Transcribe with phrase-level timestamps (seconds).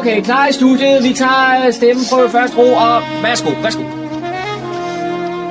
[0.00, 1.04] Okay, klar i studiet.
[1.04, 3.82] Vi tager stemmen på først ro, og værsgo, værsgo.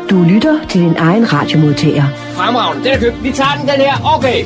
[0.09, 2.03] Du lytter til din egen radiomodtager.
[2.15, 3.23] Fremragende, den er købt.
[3.23, 4.15] Vi tager den, den her.
[4.15, 4.43] Okay.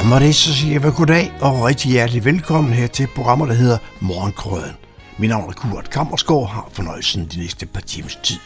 [0.00, 3.54] Og med det så siger jeg goddag og rigtig hjertelig velkommen her til programmet, der
[3.54, 4.76] hedder Morgenkrøden.
[5.18, 8.38] Mit navn er Kurt Kammersgaard, har fornøjelsen de næste par timers tid.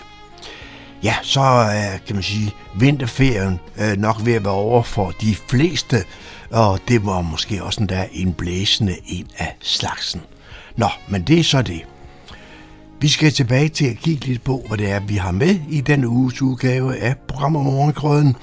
[1.03, 5.35] Ja, så er, kan man sige, vinterferien øh, nok ved at være over for de
[5.49, 5.97] fleste,
[6.53, 10.21] og det var måske også endda en blæsende en af slagsen.
[10.77, 11.83] Nå, men det er så det.
[13.01, 15.81] Vi skal tilbage til at kigge lidt på, hvad det er, vi har med i
[15.81, 18.37] denne uges udgave af programmet Morgenkrøden.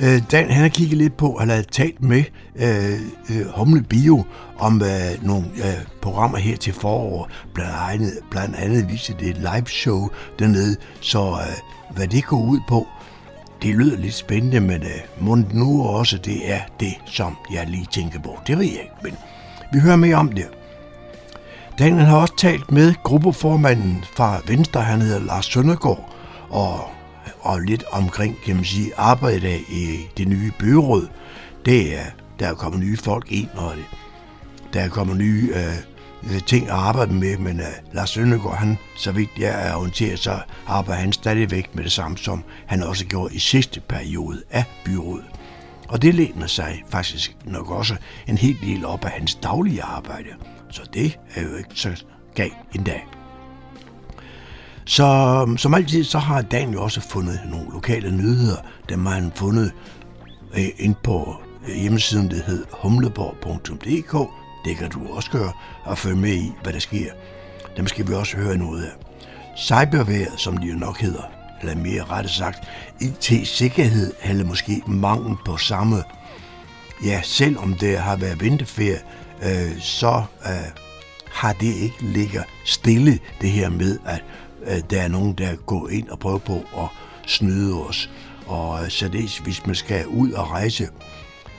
[0.00, 2.24] Øh, Dan, han har kigget lidt på, han har talt med
[2.56, 4.24] øh, øh, Humle Bio
[4.58, 7.28] om øh, nogle øh, programmer her til forår.
[7.54, 12.40] Blandt andet, blandt andet viste det et live show dernede, så øh, hvad det går
[12.40, 12.86] ud på,
[13.62, 17.86] det lyder lidt spændende, men øh, må nu også det er det, som jeg lige
[17.90, 18.38] tænker på.
[18.46, 19.14] Det ved jeg ikke, men
[19.72, 20.48] vi hører mere om det.
[21.78, 26.12] Daniel har også talt med gruppeformanden fra Venstre, han hedder Lars Søndergaard,
[26.48, 26.80] og,
[27.40, 31.08] og lidt omkring, kan man sige, arbejdet i det nye byråd.
[31.66, 32.04] Det er,
[32.38, 33.84] der er kommet nye folk ind, og det,
[34.72, 35.95] der er kommet nye øh,
[36.32, 40.18] Øh, ting at arbejde med, men uh, Lars Søndergaard, han, så vidt jeg er orienteret,
[40.18, 44.64] så arbejder han stadigvæk med det samme, som han også gjorde i sidste periode af
[44.84, 45.26] byrådet.
[45.88, 47.96] Og det læner sig faktisk nok også
[48.28, 50.28] en hel del op af hans daglige arbejde.
[50.70, 53.00] Så det er jo ikke så galt endda.
[54.84, 55.04] Så
[55.42, 58.56] øhm, som altid, så har Dan jo også fundet nogle lokale nyheder,
[58.88, 59.72] dem har han fundet
[60.58, 61.34] øh, ind på
[61.68, 64.30] øh, hjemmesiden, der hed humleborg.dk.
[64.66, 65.52] Det kan du også gøre
[65.84, 67.12] og følge med i, hvad der sker.
[67.76, 68.90] Dem skal vi også høre noget af.
[69.58, 71.22] Cyberværet, som de jo nok hedder,
[71.60, 72.68] eller mere rettet sagt,
[73.00, 76.02] IT-sikkerhed, eller måske mangel på samme.
[77.04, 78.98] Ja, selvom det har været vinterferie,
[79.42, 80.52] øh, så øh,
[81.30, 84.24] har det ikke ligget stille, det her med, at
[84.66, 86.88] øh, der er nogen, der går ind og prøver på at
[87.26, 88.10] snyde os.
[88.46, 89.08] Og øh, så
[89.42, 90.88] hvis man skal ud og rejse,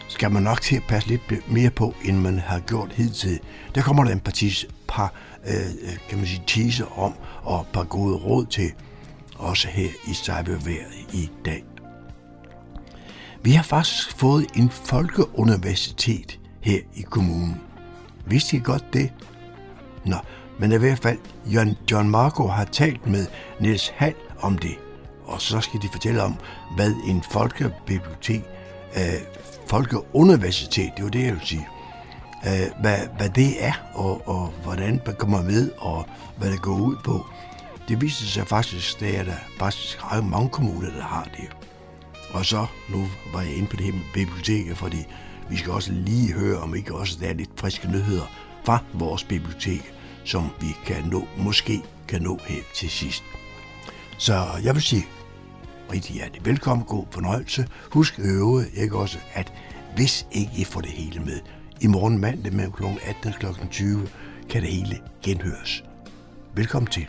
[0.08, 3.40] skal man nok til at passe lidt mere på, end man har gjort hidtil.
[3.76, 5.14] Der kommer der en partis, par,
[5.48, 7.14] øh, øh kan man sige, tise om,
[7.44, 8.72] og et par gode råd til,
[9.36, 11.64] også her i cyberværet i dag.
[13.42, 17.62] Vi har faktisk fået en folkeuniversitet her i kommunen.
[18.26, 19.14] Vidste I godt det?
[20.06, 20.16] Nå,
[20.60, 23.26] men i hvert fald, John, John Marco har talt med
[23.60, 24.76] Niels Hall om det.
[25.26, 26.36] Og så skal de fortælle om,
[26.76, 28.44] hvad en folkebibliotek,
[28.98, 29.22] øh,
[29.68, 31.68] folkeuniversitet, det er jo det, jeg vil sige,
[32.48, 36.06] øh, hvad, hvad det er, og, og hvordan man kommer med, og
[36.38, 37.26] hvad det går ud på.
[37.88, 41.50] Det viser sig faktisk, at der faktisk ret mange kommuner, der har det.
[42.32, 45.06] Og så, nu var jeg inde på det her med biblioteket, fordi
[45.50, 48.32] vi skal også lige høre, om ikke også der er lidt friske nyheder
[48.66, 53.24] fra vores bibliotek, som vi kan nå, måske kan nå her til sidst.
[54.18, 55.06] Så jeg vil sige
[55.94, 57.68] rigtig hjertelig velkommen, god fornøjelse.
[57.92, 59.54] Husk øve ikke også, at
[59.96, 61.40] hvis ikke I får det hele med,
[61.82, 62.84] i morgen mandag mellem kl.
[62.84, 63.68] 18 og kl.
[63.72, 64.08] 20
[64.50, 65.84] kan det hele genhøres.
[66.56, 67.08] Velkommen til.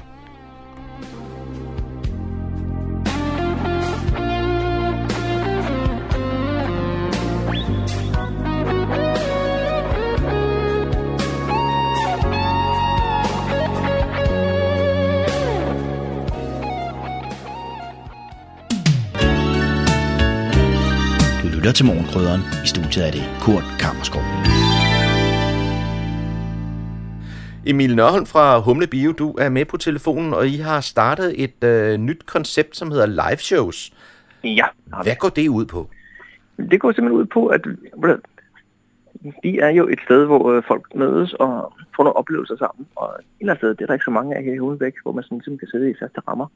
[21.79, 22.43] Til Morgenkrydderen.
[22.65, 24.25] I studiet er det Kurt Kammerskov.
[27.67, 31.65] Emil Nørholm fra Humle Bio, du er med på telefonen, og I har startet et
[31.65, 33.93] øh, nyt koncept, som hedder live shows.
[34.45, 34.67] Ja.
[35.03, 35.91] Hvad går det ud på?
[36.71, 37.65] Det går simpelthen ud på, at
[39.43, 42.87] de er jo et sted, hvor øh, folk mødes og får nogle oplevelser sammen.
[42.97, 44.95] Og et eller andet sted, det er der ikke så mange af her i Hovedvæk,
[45.03, 46.47] hvor man sådan simpelthen kan sidde i faste rammer.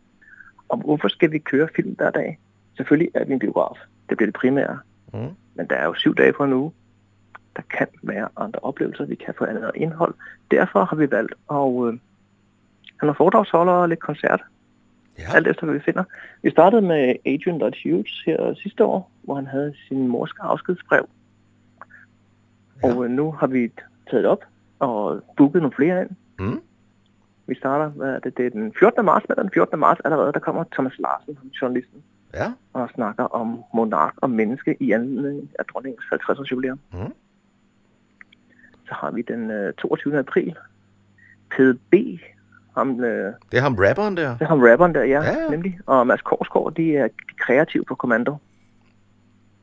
[0.69, 2.39] Og hvorfor skal vi køre film hver dag?
[2.77, 3.77] Selvfølgelig er vi en biograf.
[4.09, 4.79] Det bliver det primære.
[5.13, 5.31] Mm.
[5.55, 6.73] Men der er jo syv dage på en uge.
[7.57, 10.15] Der kan være andre oplevelser, vi kan få andet indhold.
[10.51, 11.99] Derfor har vi valgt at øh,
[12.97, 14.43] have nogle foredragsholdere og lidt koncert.
[15.19, 15.23] Ja.
[15.35, 16.05] Alt efter, hvad vi finder.
[16.43, 21.09] Vi startede med Adrian Hughes her sidste år, hvor han havde sin mors afskedsbrev.
[22.83, 22.95] Ja.
[22.95, 23.71] Og øh, nu har vi
[24.11, 24.45] taget op
[24.79, 26.11] og booket nogle flere ind.
[26.39, 26.61] Mm.
[27.47, 29.05] Vi starter, hvad er det, det er den 14.
[29.05, 29.79] marts, men den 14.
[29.79, 32.03] marts allerede, der kommer Thomas Larsen, journalisten,
[32.35, 32.53] ja.
[32.73, 36.81] og snakker om monark og menneske i anledning af dronningens 50-års jubilæum.
[36.93, 37.13] Mm.
[38.87, 40.19] Så har vi den øh, 22.
[40.19, 40.57] april,
[41.51, 41.95] PDB.
[42.77, 44.31] Ham, øh, det er ham rapperen der?
[44.31, 45.49] Det er ham rapperen der, ja, ja.
[45.51, 45.79] nemlig.
[45.87, 47.09] Og Mads Korsgaard, de er
[47.39, 48.37] kreative på kommando.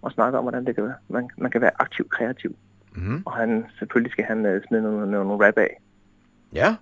[0.02, 0.96] Og snakker om, hvordan det kan være.
[1.08, 2.56] Man, man kan være aktiv kreativ.
[2.96, 3.24] Mm.
[3.26, 5.82] Og han, selvfølgelig skal han uh, smide nogle, nogle, nogle rap af.
[6.54, 6.76] Ja,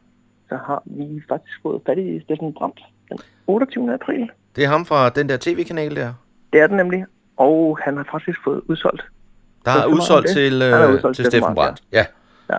[0.50, 3.94] Så har vi faktisk fået fat i Steffen Brandt den 28.
[3.94, 4.32] april.
[4.58, 6.14] Det er ham fra den der tv-kanal der.
[6.54, 7.06] Det er den nemlig.
[7.38, 9.04] Og han har faktisk fået udsolgt.
[9.66, 11.82] Der Så er man udsolgt til, Han er øh, udsolgt til Steffen Brandt.
[11.94, 12.06] Ja.
[12.50, 12.58] Ja.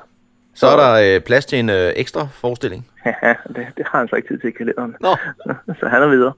[0.55, 2.87] Så er der øh, plads til en øh, ekstra forestilling.
[3.23, 4.95] Ja, det, det har han så ikke tid til i kalenderen.
[5.01, 5.17] Nå,
[5.81, 6.33] så han er videre.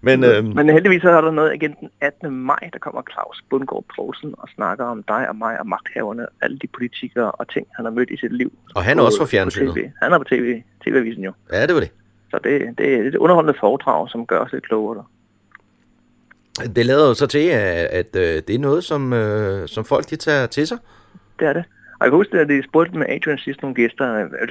[0.00, 2.30] men øh, Men heldigvis så er der noget igen den 18.
[2.30, 6.58] maj, der kommer Claus Bundgaard Poulsen og snakker om dig og mig og magthaverne, alle
[6.58, 8.52] de politikere og ting, han har mødt i sit liv.
[8.74, 9.92] Og han er også fra fjernsynet.
[10.02, 11.32] Han er på TV, TV-avisen jo.
[11.52, 11.90] ja, det var det.
[12.32, 15.04] Så det, det er et underholdende foredrag, som gør os lidt klogere.
[16.76, 20.10] Det lader jo så til, at, at øh, det er noget, som, øh, som folk
[20.10, 20.78] de tager til sig.
[21.38, 21.64] Det er det.
[21.98, 24.48] Og jeg kan huske, at de spurgte med Adrian sidst nogle gæster, øh,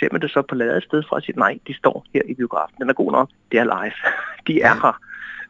[0.00, 2.76] ser man det så på ladet sted fra sit nej, de står her i biografen.
[2.80, 3.28] Den er god nok.
[3.52, 3.98] Det er live.
[4.46, 5.00] De er her.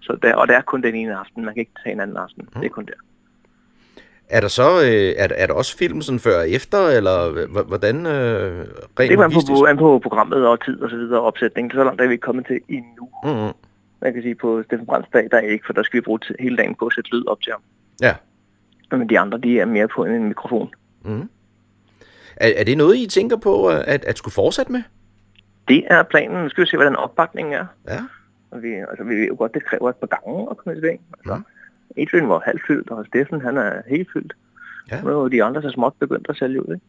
[0.00, 1.44] Så der, og det er kun den ene aften.
[1.44, 2.48] Man kan ikke tage en anden aften.
[2.54, 3.00] Det er kun der.
[4.28, 7.46] Er der så øh, er, der- er der også film sådan før og efter, eller
[7.62, 8.68] hvordan øh, rent
[8.98, 9.52] Det er an logistisk?
[9.60, 11.72] på, an på programmet og tid og så videre opsætning.
[11.72, 13.08] Så langt er vi ikke kommet til endnu.
[13.24, 13.52] Mm-hmm.
[14.02, 16.20] Man kan sige, på Steffen Brands dag, der er ikke, for der skal vi bruge
[16.40, 17.60] hele dagen på at sætte lyd op til ham.
[18.02, 18.14] Ja.
[18.96, 20.70] Men de andre, de er mere på en mikrofon.
[22.36, 24.82] Er, er det noget, I tænker på at, at skulle fortsætte med?
[25.68, 26.42] Det er planen.
[26.42, 27.66] Nu skal vi se, hvordan opbakningen er.
[27.88, 28.00] Ja.
[28.50, 30.80] Og vi, altså, vi ved jo godt, det kræver et par gange at komme i
[30.80, 31.00] sving.
[31.18, 31.40] Altså,
[31.98, 34.32] Adrian var halvt fyldt, og Steffen, han er helt fyldt.
[34.90, 35.00] Ja.
[35.00, 36.86] Nu er jo de andre så småt begyndt at sælge ud, ikke?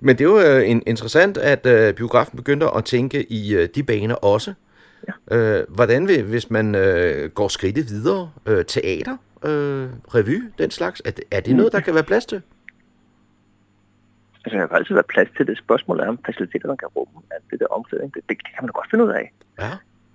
[0.00, 3.68] Men det er jo øh, in- interessant, at øh, biografen begyndte at tænke i øh,
[3.74, 4.54] de baner også.
[5.30, 5.36] Ja.
[5.36, 11.02] Øh, hvordan vil, hvis man øh, går skridtet videre, øh, teater, øh, revy, den slags,
[11.04, 12.42] er er det noget, der kan være plads til?
[14.44, 15.58] Altså, der kan altid være plads til det.
[15.58, 18.14] Spørgsmål er, om faciliteterne kan rumme alt det der omklædning.
[18.14, 19.32] Det, det, det kan man da godt finde ud af.
[19.58, 19.70] Ja.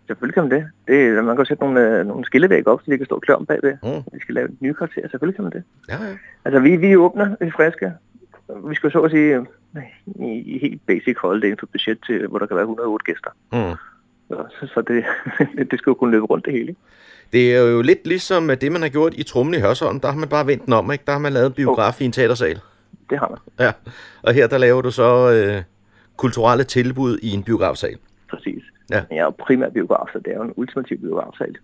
[0.08, 0.64] Selvfølgelig kan man det.
[0.88, 3.36] det man kan jo sætte nogle, øh, nogle skillevæg op, så de kan stå klar
[3.36, 3.74] om bagved.
[3.84, 4.04] Mm.
[4.14, 5.08] Vi skal lave et nye kvarter.
[5.10, 5.64] Selvfølgelig kan man det.
[5.90, 6.16] Ja, ja.
[6.46, 7.92] Altså, vi, vi åbner, vi er friske.
[8.70, 9.46] Vi skal så at sige øh,
[10.06, 13.04] i, i helt basic holde det inden for budget til, hvor der kan være 108
[13.06, 13.30] gæster.
[13.54, 13.78] Mm.
[14.30, 15.06] Så, så det,
[15.72, 16.76] det skal jo kunne løbe rundt det hele.
[17.34, 20.00] Det er jo lidt ligesom det, man har gjort i Trummen i Hørsholm.
[20.00, 21.04] Der har man bare vendt den om, ikke?
[21.06, 22.60] Der har man lavet en biograf i en teatersal.
[23.10, 23.68] Det har man.
[23.68, 23.72] Ja.
[24.24, 25.64] Og her, der laver du så øh,
[26.18, 27.98] kulturelle tilbud i en biografsal.
[28.92, 29.04] Ja.
[29.10, 31.56] Jeg er jo primært biograf, så det er jo en ultimativ biografsal.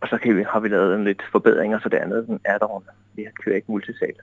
[0.00, 2.58] Og så kan vi, har vi lavet en lidt forbedringer for det andet, den er
[2.58, 2.82] der
[3.14, 4.14] Vi kører ikke multisal.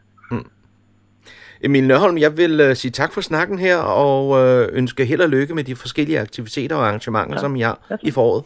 [1.63, 5.29] Emil Nørholm, jeg vil øh, sige tak for snakken her, og øh, ønske held og
[5.29, 7.39] lykke med de forskellige aktiviteter og arrangementer, ja.
[7.39, 8.43] som I har i foråret.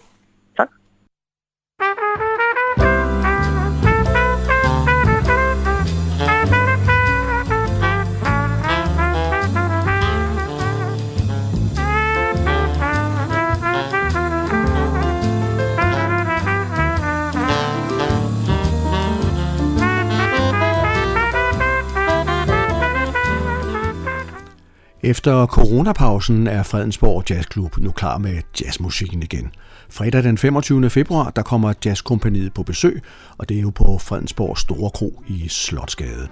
[25.06, 29.52] Efter coronapausen er Fredensborg Jazzklub nu klar med jazzmusikken igen.
[29.90, 30.90] Fredag den 25.
[30.90, 33.02] februar, der kommer Jazzkompaniet på besøg,
[33.38, 36.28] og det er jo på Fredensborg Store Kro i Slotsgade.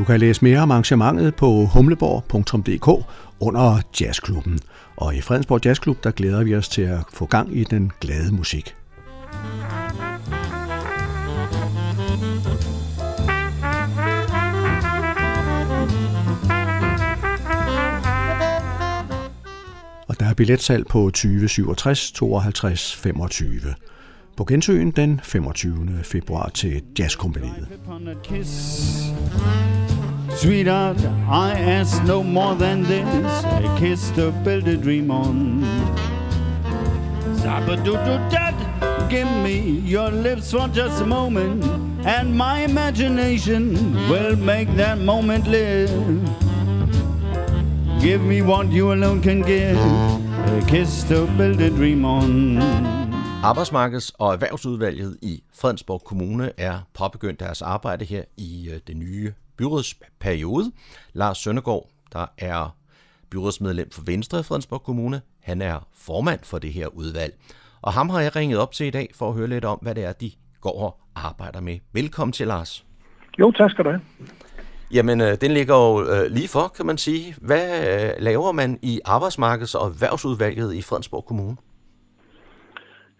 [0.00, 3.06] Du kan læse mere om arrangementet på humleborg.dk
[3.40, 4.58] under Jazzklubben.
[4.96, 8.34] Og i Fredensborg Jazzklub, der glæder vi os til at få gang i den glade
[8.34, 8.74] musik.
[20.08, 23.60] Og der er billetsalg på 20 67 52 25.
[24.36, 25.88] På gensøen den 25.
[26.02, 27.68] februar til Jazzkompaniet.
[30.36, 33.44] Sweetheart, I ask no more than this.
[33.44, 35.62] A kiss to build a dream on.
[37.42, 38.54] Zabba-doo-doo-dad,
[39.10, 41.64] give me your lips for just a moment,
[42.06, 43.74] and my imagination
[44.10, 45.90] will make that moment live.
[48.00, 49.76] Give me what you alone can give.
[49.76, 52.58] A kiss to build a dream on.
[53.42, 59.32] Arbejdsmarkeds- og Erhvervsudvalget i Fredensborg Kommune er påbegyndt deres arbejde her i øh, det nye
[59.60, 60.72] byrådsperiode.
[61.12, 62.76] Lars Søndergaard, der er
[63.30, 67.32] byrådsmedlem for Venstre i Fredensborg Kommune, han er formand for det her udvalg.
[67.82, 69.94] Og ham har jeg ringet op til i dag for at høre lidt om, hvad
[69.94, 71.78] det er, de går og arbejder med.
[71.92, 72.86] Velkommen til, Lars.
[73.38, 74.02] Jo, tak skal du have.
[74.92, 77.34] Jamen, øh, den ligger jo øh, lige for, kan man sige.
[77.40, 81.56] Hvad øh, laver man i Arbejdsmarkeds- og Erhvervsudvalget i Fredensborg Kommune?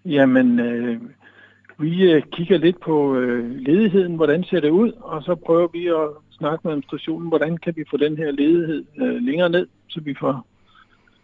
[0.04, 1.00] Jamen, øh,
[1.78, 5.86] vi øh, kigger lidt på øh, ledigheden, hvordan ser det ud, og så prøver vi
[5.86, 6.08] at
[6.40, 10.14] snakke med administrationen, hvordan kan vi få den her ledighed øh, længere ned, så vi
[10.20, 10.46] får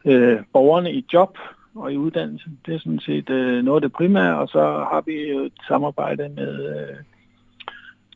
[0.05, 1.39] øh, borgerne i job
[1.75, 2.51] og i uddannelse.
[2.67, 5.59] Det er sådan set øh, noget af det primære, og så har vi jo et
[5.69, 6.97] samarbejde med øh,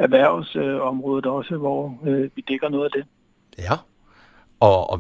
[0.00, 3.04] erhvervsområdet øh, også, hvor øh, vi dækker noget af det.
[3.59, 3.75] Ja,
[4.61, 4.99] og, og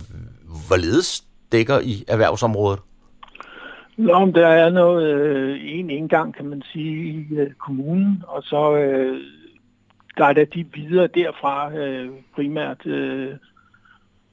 [0.68, 2.80] hvorledes dækker I erhvervsområdet?
[3.96, 8.76] Nå, der er noget, øh, en indgang, kan man sige, i øh, kommunen, og så
[8.76, 9.20] øh,
[10.20, 13.30] guider de videre derfra øh, primært, øh,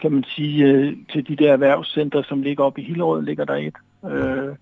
[0.01, 3.56] kan man sige, øh, til de der erhvervscenter, som ligger oppe i Hillerød, ligger der
[3.56, 3.75] et.
[4.12, 4.56] Øh,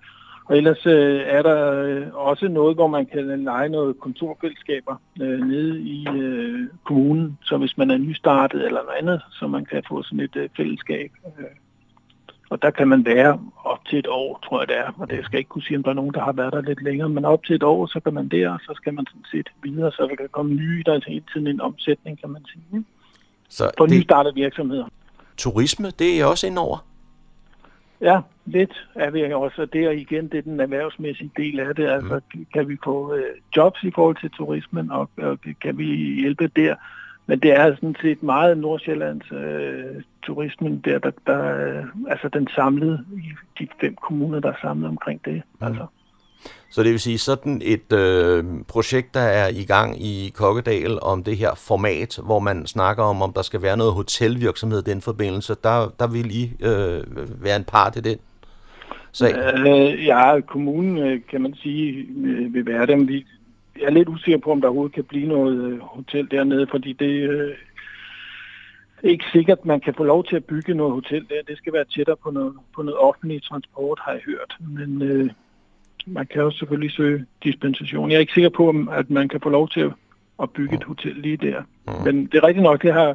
[0.45, 5.39] og ellers øh, er der øh, også noget, hvor man kan lege noget kontorfællesskaber øh,
[5.39, 9.83] nede i øh, kommunen, så hvis man er nystartet eller noget andet, så man kan
[9.89, 11.11] få sådan et øh, fællesskab.
[11.39, 11.45] Øh.
[12.49, 14.91] Og der kan man være op til et år, tror jeg det er.
[14.97, 16.61] Og det skal jeg ikke kunne sige, om der er nogen, der har været der
[16.61, 17.09] lidt længere.
[17.09, 19.49] Men op til et år, så kan man der, og så skal man sådan set
[19.63, 22.85] videre, så der kan komme nye, der er hele tiden en omsætning, kan man sige.
[23.49, 24.85] Så For det, nystartede virksomheder.
[25.37, 26.85] turisme, det er også indover?
[28.01, 31.75] Ja, lidt er vi også, og det er igen det er den erhvervsmæssige del af
[31.75, 31.87] det.
[31.87, 32.21] Altså,
[32.53, 33.23] kan vi få øh,
[33.55, 35.85] jobs i forhold til turismen, og, og kan vi
[36.21, 36.75] hjælpe der?
[37.27, 42.47] Men det er sådan set meget Nordsjællands øh, turismen, der, der, der øh, altså den
[42.55, 45.41] samlede, i de fem kommuner, der er samlet omkring det.
[45.61, 45.85] Altså.
[46.69, 51.23] Så det vil sige sådan et øh, projekt, der er i gang i Kokkedal om
[51.23, 55.01] det her format, hvor man snakker om, om der skal være noget hotelvirksomhed i den
[55.01, 57.03] forbindelse, der, der vil I øh,
[57.43, 58.17] være en part i den
[59.11, 59.33] sag?
[59.67, 63.25] Øh, ja, kommunen, øh, kan man sige, øh, vil være det, men vi
[63.79, 66.93] jeg er lidt usikker på, om der overhovedet kan blive noget øh, hotel dernede, fordi
[66.93, 67.53] det øh,
[69.03, 71.35] er ikke sikkert, man kan få lov til at bygge noget hotel der.
[71.47, 74.57] Det skal være tættere på noget, på noget offentlig transport, har jeg hørt.
[74.59, 75.29] Men øh,
[76.05, 78.09] man kan også selvfølgelig søge dispensation.
[78.09, 79.91] Jeg er ikke sikker på, om- at man kan få lov til
[80.41, 81.63] at, bygge et hotel lige der.
[82.03, 83.13] Men det er rigtigt nok, det her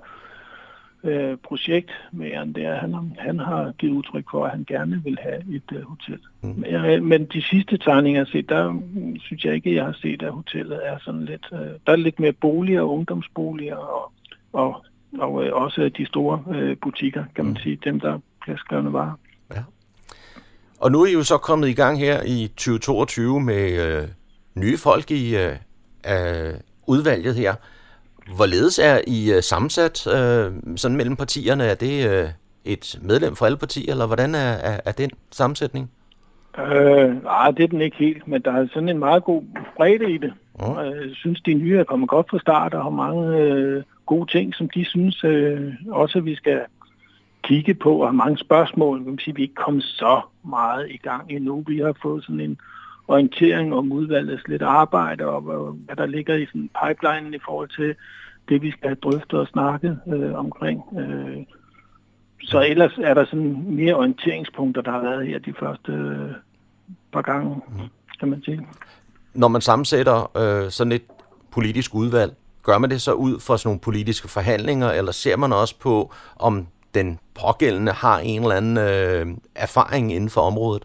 [1.05, 5.01] øh, projekt med han der, han, har- han har givet udtryk for, at han gerne
[5.05, 6.19] vil have et øh, hotel.
[6.41, 9.85] Men, jeg, men de sidste tegninger, jeg har set, der mm, synes jeg ikke, jeg
[9.85, 11.47] har set, at hotellet er sådan lidt...
[11.53, 14.13] Øh, der er lidt mere boliger, ungdomsboliger og,
[14.53, 14.85] og,
[15.19, 19.13] og øh, også de store øh, butikker, kan man sige, dem der bliver skrevne varer.
[20.81, 24.09] Og nu er I jo så kommet i gang her i 2022 med øh,
[24.55, 25.53] nye folk i øh,
[26.11, 26.55] øh,
[26.87, 27.55] udvalget her.
[28.37, 31.65] Hvorledes er I øh, sammensat øh, sådan mellem partierne?
[31.65, 32.29] Er det øh,
[32.65, 35.91] et medlem fra alle partier, eller hvordan er, er, er den sammensætning?
[36.59, 39.43] Øh, nej, det er den ikke helt, men der er sådan en meget god
[39.77, 40.33] bredde i det.
[40.55, 44.31] Og Jeg synes, de nye er kommet godt fra start og har mange øh, gode
[44.31, 46.61] ting, som de synes øh, også, vi skal
[47.43, 48.99] kigge på, og har mange spørgsmål.
[48.99, 51.65] Man kan sige, vi er ikke kommet så meget i gang endnu.
[51.67, 52.59] Vi har fået sådan en
[53.11, 57.95] orientering om udvalgets lidt arbejde, og hvad- der ligger i sådan pipelinen i forhold til
[58.49, 60.83] det, vi skal have drøftet og snakket øh, omkring.
[60.99, 61.37] Øh,
[62.43, 66.31] så ellers er der sådan mere orienteringspunkter, der har været her de første øh,
[67.13, 67.57] par gange,
[68.21, 68.67] kan man sige.
[69.35, 71.03] Når man sammensætter øh, sådan et
[71.53, 75.53] politisk udvalg, gør man det så ud fra sådan nogle politiske forhandlinger, eller ser man
[75.53, 80.85] også på, om den pågældende har en eller anden øh, erfaring inden for området?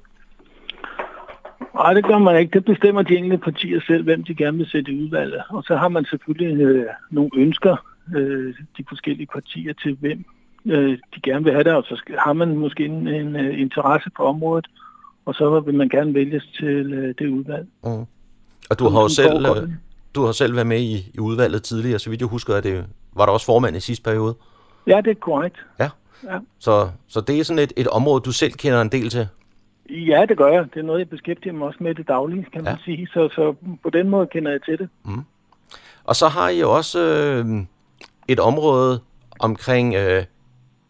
[1.76, 2.54] Nej, det gør man ikke.
[2.54, 5.42] Det bestemmer de enkelte partier selv, hvem de gerne vil sætte i udvalget.
[5.50, 7.76] Og så har man selvfølgelig øh, nogle ønsker,
[8.16, 10.26] øh, de forskellige partier, til hvem
[10.66, 11.74] øh, de gerne vil have det.
[11.74, 14.68] Og så har man måske en, en øh, interesse på området,
[15.26, 17.68] og så vil man gerne vælges til øh, det udvalg.
[17.84, 18.06] Mm.
[18.70, 19.70] Og du har jo selv, øh,
[20.16, 22.86] du har selv været med i, i udvalget tidligere, så vidt jeg husker, at det
[23.14, 24.36] var der også formand i sidste periode.
[24.88, 25.66] Ja, det er korrekt.
[25.80, 25.90] Ja.
[26.24, 26.38] Ja.
[26.60, 29.28] Så, så det er sådan et, et område, du selv kender en del til.
[29.90, 30.66] Ja, det gør jeg.
[30.74, 32.78] Det er noget, jeg beskæftiger mig også med det daglige, kan man Ja.
[32.86, 33.08] sige.
[33.14, 34.90] Så, så på den måde kender jeg til det.
[36.04, 37.46] Og så har I jo også øh,
[38.28, 39.00] et område
[39.40, 40.24] omkring øh,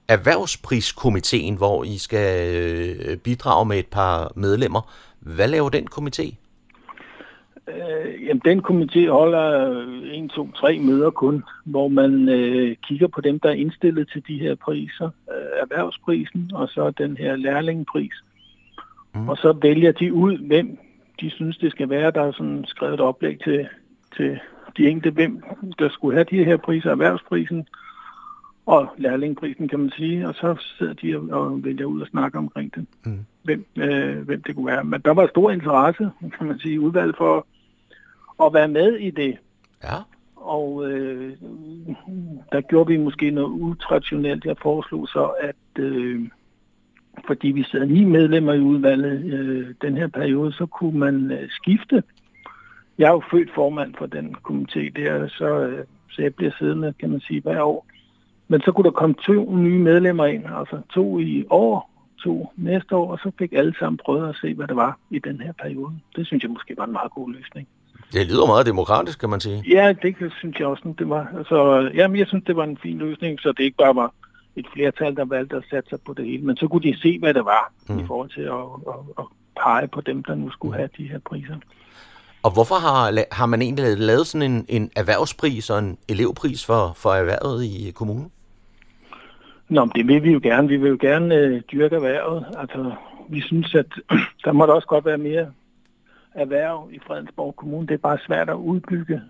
[0.07, 4.93] erhvervspriskomiteen, hvor I skal øh, bidrage med et par medlemmer.
[5.19, 6.35] Hvad laver den komité?
[7.67, 9.69] Øh, jamen, den komité holder
[10.23, 14.23] 1, 2, 3 møder kun, hvor man øh, kigger på dem, der er indstillet til
[14.27, 15.05] de her priser.
[15.31, 18.13] Øh, erhvervsprisen, og så den her lærlingepris.
[19.15, 19.29] Mm.
[19.29, 20.77] Og så vælger de ud, hvem
[21.21, 22.11] de synes, det skal være.
[22.11, 23.67] Der er sådan skrevet et oplæg til,
[24.17, 24.39] til
[24.77, 25.43] de enkelte, hvem
[25.79, 26.91] der skulle have de her priser.
[26.91, 27.67] Erhvervsprisen
[28.65, 30.27] og lærlingprisen, kan man sige.
[30.27, 32.85] Og så sidder de og, og vælger ud og snakker omkring det.
[33.05, 33.25] Mm.
[33.43, 34.83] Hvem, øh, hvem det kunne være.
[34.83, 37.47] Men der var stor interesse, kan man sige, i udvalget for
[38.45, 39.37] at være med i det.
[39.83, 39.97] Ja.
[40.35, 41.33] Og øh,
[42.51, 44.45] der gjorde vi måske noget utraditionelt.
[44.45, 46.29] Jeg foreslog så, at øh,
[47.27, 51.49] fordi vi sidder ni medlemmer i udvalget øh, den her periode, så kunne man øh,
[51.49, 52.03] skifte
[52.97, 56.93] jeg er jo født formand for den komité der, så, øh, så jeg bliver siddende,
[56.99, 57.85] kan man sige, hver år.
[58.47, 61.89] Men så kunne der komme to nye medlemmer ind, altså to i år,
[62.23, 65.19] to næste år, og så fik alle sammen prøvet at se, hvad det var i
[65.19, 65.91] den her periode.
[66.15, 67.67] Det synes jeg måske var en meget god løsning.
[68.13, 69.63] Det lyder meget demokratisk, kan man sige.
[69.69, 71.27] Ja, det synes jeg også, det var.
[71.37, 74.13] Altså, jamen, jeg synes, det var en fin løsning, så det ikke bare var
[74.55, 77.19] et flertal, der valgte at sætte sig på det hele, men så kunne de se,
[77.19, 77.99] hvad det var mm.
[77.99, 79.25] i forhold til at, at, at
[79.63, 80.77] pege på dem, der nu skulle mm.
[80.77, 81.55] have de her priser.
[82.43, 86.93] Og hvorfor har, har man egentlig lavet sådan en, en erhvervspris og en elevpris for,
[86.95, 88.31] for erhvervet i kommunen?
[89.69, 90.67] Nå, det vil vi jo gerne.
[90.67, 92.45] Vi vil jo gerne øh, dyrke erhvervet.
[92.57, 92.91] Altså,
[93.29, 93.85] vi synes, at
[94.45, 95.47] der må der også godt være mere
[96.33, 97.87] erhverv i Fredensborg Kommune.
[97.87, 99.21] Det er bare svært at udbygge,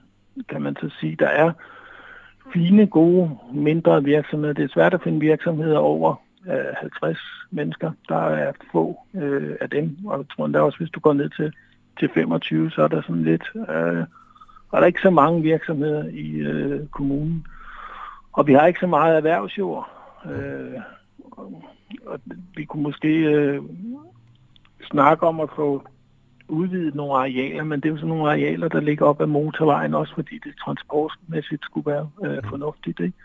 [0.50, 1.16] kan man så sige.
[1.20, 1.52] Der er
[2.54, 4.54] fine, gode, mindre virksomheder.
[4.54, 6.16] Det er svært at finde virksomheder over
[6.48, 7.18] øh, 50
[7.52, 7.92] mennesker.
[8.10, 11.30] Der er få øh, af dem, og jeg tror endda også, hvis du går ned
[11.30, 11.54] til,
[12.00, 13.44] til 25, så er der sådan lidt...
[13.70, 14.04] Øh,
[14.70, 17.46] og der er ikke så mange virksomheder i øh, kommunen.
[18.34, 19.90] Og vi har ikke så meget erhvervsjord.
[20.26, 20.82] Øh,
[22.06, 22.20] og
[22.56, 23.62] vi kunne måske øh,
[24.92, 25.84] snakke om at få
[26.48, 29.94] udvidet nogle arealer, men det er jo sådan nogle arealer, der ligger op ad motorvejen,
[29.94, 32.50] også fordi det transportmæssigt skulle være øh, mm.
[32.50, 33.00] fornuftigt.
[33.00, 33.18] Ikke?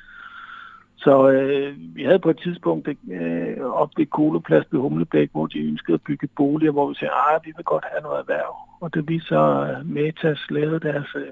[0.96, 5.58] Så øh, vi havde på et tidspunkt øh, op ved Koleplads ved Humlebæk, hvor de
[5.58, 8.56] ønskede at bygge boliger, hvor vi sagde, at vi vil godt have noget erhverv.
[8.80, 9.40] Og det vi så
[9.80, 11.28] uh, Metas lavede deres øh,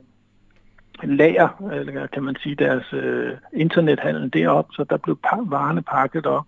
[1.02, 6.46] lager, eller kan man sige deres øh, internethandel derop, så der blev varerne pakket op.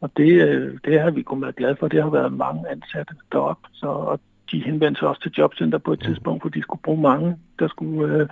[0.00, 1.88] Og det, øh, det har vi kunnet være glade for.
[1.88, 3.58] Det har været mange ansatte derop.
[3.72, 4.20] Så, og
[4.52, 7.68] de henvendte sig også til Jobcenter på et tidspunkt, for de skulle bruge mange, der
[7.68, 8.28] skulle, øh,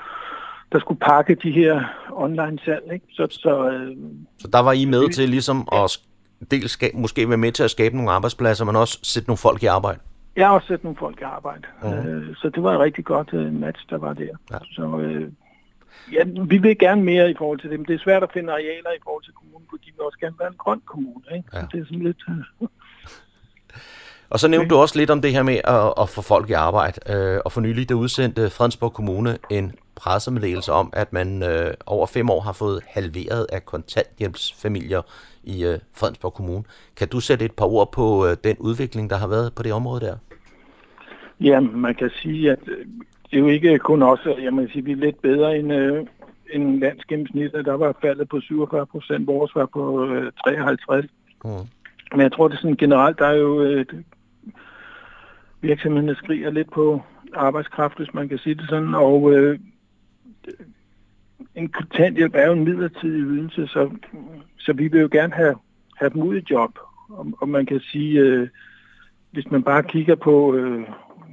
[0.73, 2.93] der skulle pakke de her online salg.
[2.93, 3.07] Ikke?
[3.11, 3.97] Så, så, øh,
[4.39, 5.99] så der var I med til ligesom at
[6.51, 9.63] dels skabe, måske være med til at skabe nogle arbejdspladser, men også sætte nogle folk
[9.63, 9.99] i arbejde?
[10.37, 11.63] Jeg har også sat nogle folk i arbejde.
[11.83, 12.09] Uh-huh.
[12.09, 14.35] Øh, så det var et rigtig godt øh, match, der var der.
[14.51, 14.59] Ja.
[14.73, 15.33] Så øh,
[16.13, 18.53] ja, vi vil gerne mere i forhold til det, men det er svært at finde
[18.53, 21.25] arealer i forhold til kommunen, fordi vi også gerne være en grøn kommune.
[21.37, 21.49] Ikke?
[21.53, 21.61] Ja.
[21.61, 22.23] Så det er sådan lidt...
[24.31, 24.75] Og så nævnte okay.
[24.75, 27.13] du også lidt om det her med at, at få folk i arbejde.
[27.13, 32.07] Øh, og for nylig der udsendte Fredensborg Kommune en pressemeddelelse om, at man øh, over
[32.07, 35.03] fem år har fået halveret af kontanthjælpsfamilier
[35.45, 36.65] i øh, Fredensborg Kommune.
[36.97, 39.73] Kan du sætte et par ord på øh, den udvikling, der har været på det
[39.73, 40.17] område der?
[41.41, 42.87] Ja, man kan sige, at øh,
[43.31, 46.07] det er jo ikke kun os, jeg må sige, vi er lidt bedre end, øh,
[46.53, 47.65] end landsgennemsnittet.
[47.65, 51.07] Der var faldet på 47 procent, vores var på øh, 53.
[51.45, 51.51] Mm.
[52.13, 53.87] Men jeg tror, det er sådan generelt, der er jo øh,
[55.61, 57.03] virksomhederne skriger lidt på
[57.35, 59.59] arbejdskraft, hvis man kan sige det sådan, og øh,
[61.55, 63.91] en kontanthjælp er jo en midlertidig ydelse, så,
[64.59, 65.57] så vi vil jo gerne have,
[65.97, 66.79] have dem ud i job.
[67.09, 68.49] Og, og man kan sige, øh,
[69.31, 70.89] hvis man bare kigger på øh,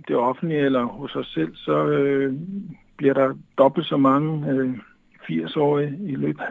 [0.08, 2.34] det offentlige eller hos os selv, så øh,
[2.98, 4.74] bliver der dobbelt så mange øh,
[5.30, 6.44] 80-årige i løbet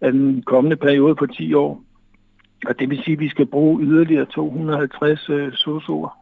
[0.00, 1.82] af den kommende periode på 10 år.
[2.66, 6.21] Og det vil sige, at vi skal bruge yderligere 250 øh, sosuer.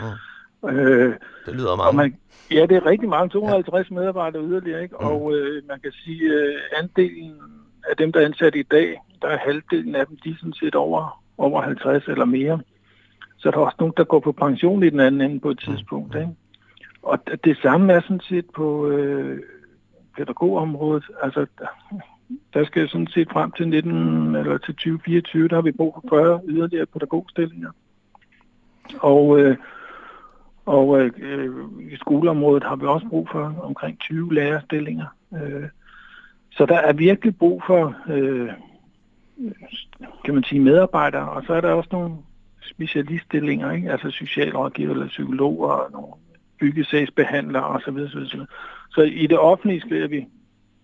[0.00, 0.68] Mm.
[0.68, 1.14] øh,
[1.46, 1.94] det lyder meget.
[1.94, 2.16] Man,
[2.50, 3.28] ja, det er rigtig mange.
[3.28, 3.94] 250 ja.
[3.94, 4.82] medarbejdere yderligere.
[4.82, 4.96] Ikke?
[5.00, 5.06] Mm.
[5.06, 7.40] Og øh, man kan sige, at øh, andelen
[7.90, 10.52] af dem, der er ansat i dag, der er halvdelen af dem, de er sådan
[10.52, 12.60] set over, over 50 eller mere.
[13.38, 15.64] Så der er også nogen, der går på pension i den anden ende på et
[15.66, 15.74] mm.
[15.74, 16.14] tidspunkt.
[16.14, 16.20] Mm.
[16.20, 16.32] Ikke?
[17.02, 19.38] Og det samme er sådan set på øh,
[20.16, 21.04] pædagogområdet.
[21.22, 21.46] Altså,
[22.54, 26.16] der skal sådan set frem til 19 eller til 2024, der har vi brug for
[26.16, 27.70] 40 yderligere pædagogstillinger.
[28.98, 29.56] Og, øh,
[30.68, 31.50] og øh, øh,
[31.92, 35.06] i skoleområdet har vi også brug for omkring 20 lærerstillinger.
[35.34, 35.68] Øh,
[36.50, 38.48] så der er virkelig brug for, øh,
[40.24, 42.14] kan man sige, medarbejdere, og så er der også nogle
[42.62, 43.92] specialiststillinger, ikke?
[43.92, 46.12] altså socialrådgiver eller psykologer og nogle
[46.60, 47.98] byggesagsbehandlere osv.
[48.16, 48.40] osv.
[48.90, 50.26] Så i det offentlige skriver vi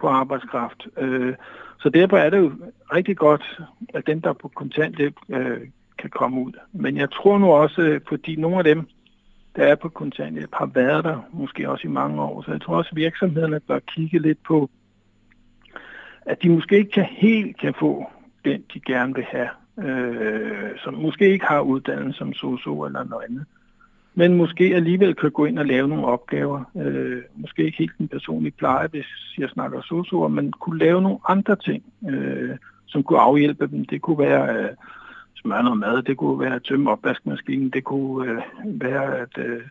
[0.01, 0.87] på arbejdskraft.
[0.99, 1.35] Øh,
[1.81, 2.53] så derfor er det jo
[2.93, 3.61] rigtig godt,
[3.95, 5.61] at dem, der er på kontanthjælp, øh,
[5.99, 6.53] kan komme ud.
[6.73, 8.89] Men jeg tror nu også, øh, fordi nogle af dem,
[9.57, 12.43] der er på kontanthjælp, har været der måske også i mange år.
[12.43, 14.71] Så jeg tror også, at virksomhederne bør kigge lidt på,
[16.27, 18.11] at de måske ikke kan helt kan få
[18.45, 23.25] den, de gerne vil have, øh, som måske ikke har uddannelse som soso eller noget
[23.29, 23.45] andet
[24.15, 26.65] men måske alligevel kan gå ind og lave nogle opgaver.
[26.77, 29.07] Øh, måske ikke helt en personlig pleje, hvis
[29.39, 33.85] jeg snakker sosuer, men kunne lave nogle andre ting, øh, som kunne afhjælpe dem.
[33.85, 34.69] Det kunne være øh,
[35.45, 38.43] smøre noget mad, det kunne være at tømme opvaskemaskinen, det kunne øh,
[38.81, 39.63] være at, øh,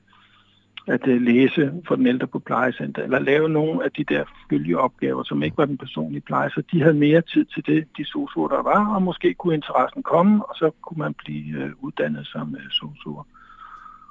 [0.87, 5.23] at øh, læse for den ældre på plejecenter, eller lave nogle af de der følgeopgaver,
[5.23, 8.47] som ikke var den personlige pleje, så de havde mere tid til det, de sosuer,
[8.47, 12.55] der var, og måske kunne interessen komme, og så kunne man blive øh, uddannet som
[12.55, 13.23] øh, sosuer.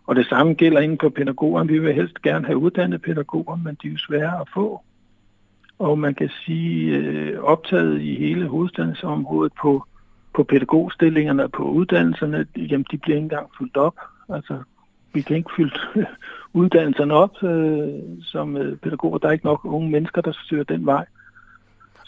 [0.06, 1.64] Og det samme gælder inden for pædagoger.
[1.64, 4.82] Vi vil helst gerne have uddannede pædagoger, men de er jo svære at få.
[5.78, 9.84] Og man kan sige, øh, optaget i hele hovedstadsområdet på,
[10.34, 13.96] på pædagogstillingerne og på uddannelserne, jamen de bliver ikke engang fyldt op.
[14.28, 14.58] Altså,
[15.14, 15.78] vi kan ikke fylde
[16.60, 17.88] uddannelserne op øh,
[18.22, 19.18] som øh, pædagoger.
[19.18, 21.06] Der er ikke nok unge mennesker, der søger den vej.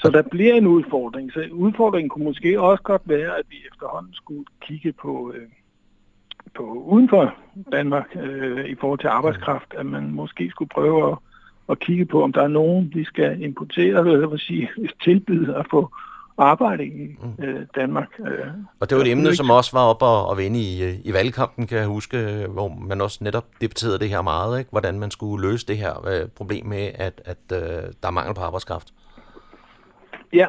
[0.04, 1.32] Så der bliver en udfordring.
[1.32, 5.48] Så udfordringen kunne måske også godt være, at vi efterhånden skulle kigge på, øh,
[6.54, 7.34] på uden for
[7.72, 11.18] Danmark øh, i forhold til arbejdskraft, at man måske skulle prøve at,
[11.68, 14.70] at kigge på, om der er nogen, vi skal importere, eller hvad sige,
[15.04, 15.90] tilbyde at få
[16.38, 17.44] arbejde i mm.
[17.44, 18.08] øh, Danmark.
[18.18, 18.46] Øh.
[18.80, 21.12] Og det var et emne, som også var op og, og vende i, øh, i
[21.12, 24.70] valgkampen, kan jeg huske, hvor man også netop debatterede det her meget, ikke?
[24.70, 27.58] hvordan man skulle løse det her øh, problem med, at, at øh,
[28.02, 28.88] der er mangel på arbejdskraft.
[30.32, 30.46] Ja,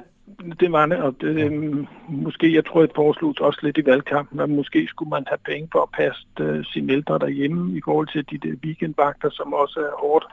[0.60, 4.40] det var det, og det, øh, måske, jeg tror, jeg foreslog også lidt i valgkampen,
[4.40, 8.08] at måske skulle man have penge for at passe øh, sine ældre derhjemme i forhold
[8.08, 10.26] til de der weekendvagter, som også er hårdt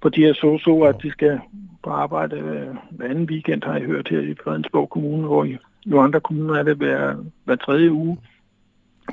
[0.00, 1.40] på de her soso, at de skal
[1.82, 5.58] på arbejde øh, hver anden weekend, har jeg hørt her i Fredensborg Kommune, hvor i
[5.86, 8.18] nogle andre kommuner er det hver, hver tredje uge.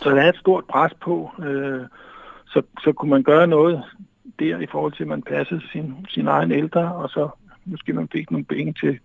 [0.01, 1.81] Så der er et stort pres på, øh,
[2.47, 3.83] så, så kunne man gøre noget
[4.39, 7.29] der i forhold til, at man passer sin, sin egen ældre, og så
[7.65, 8.99] måske man fik nogle penge til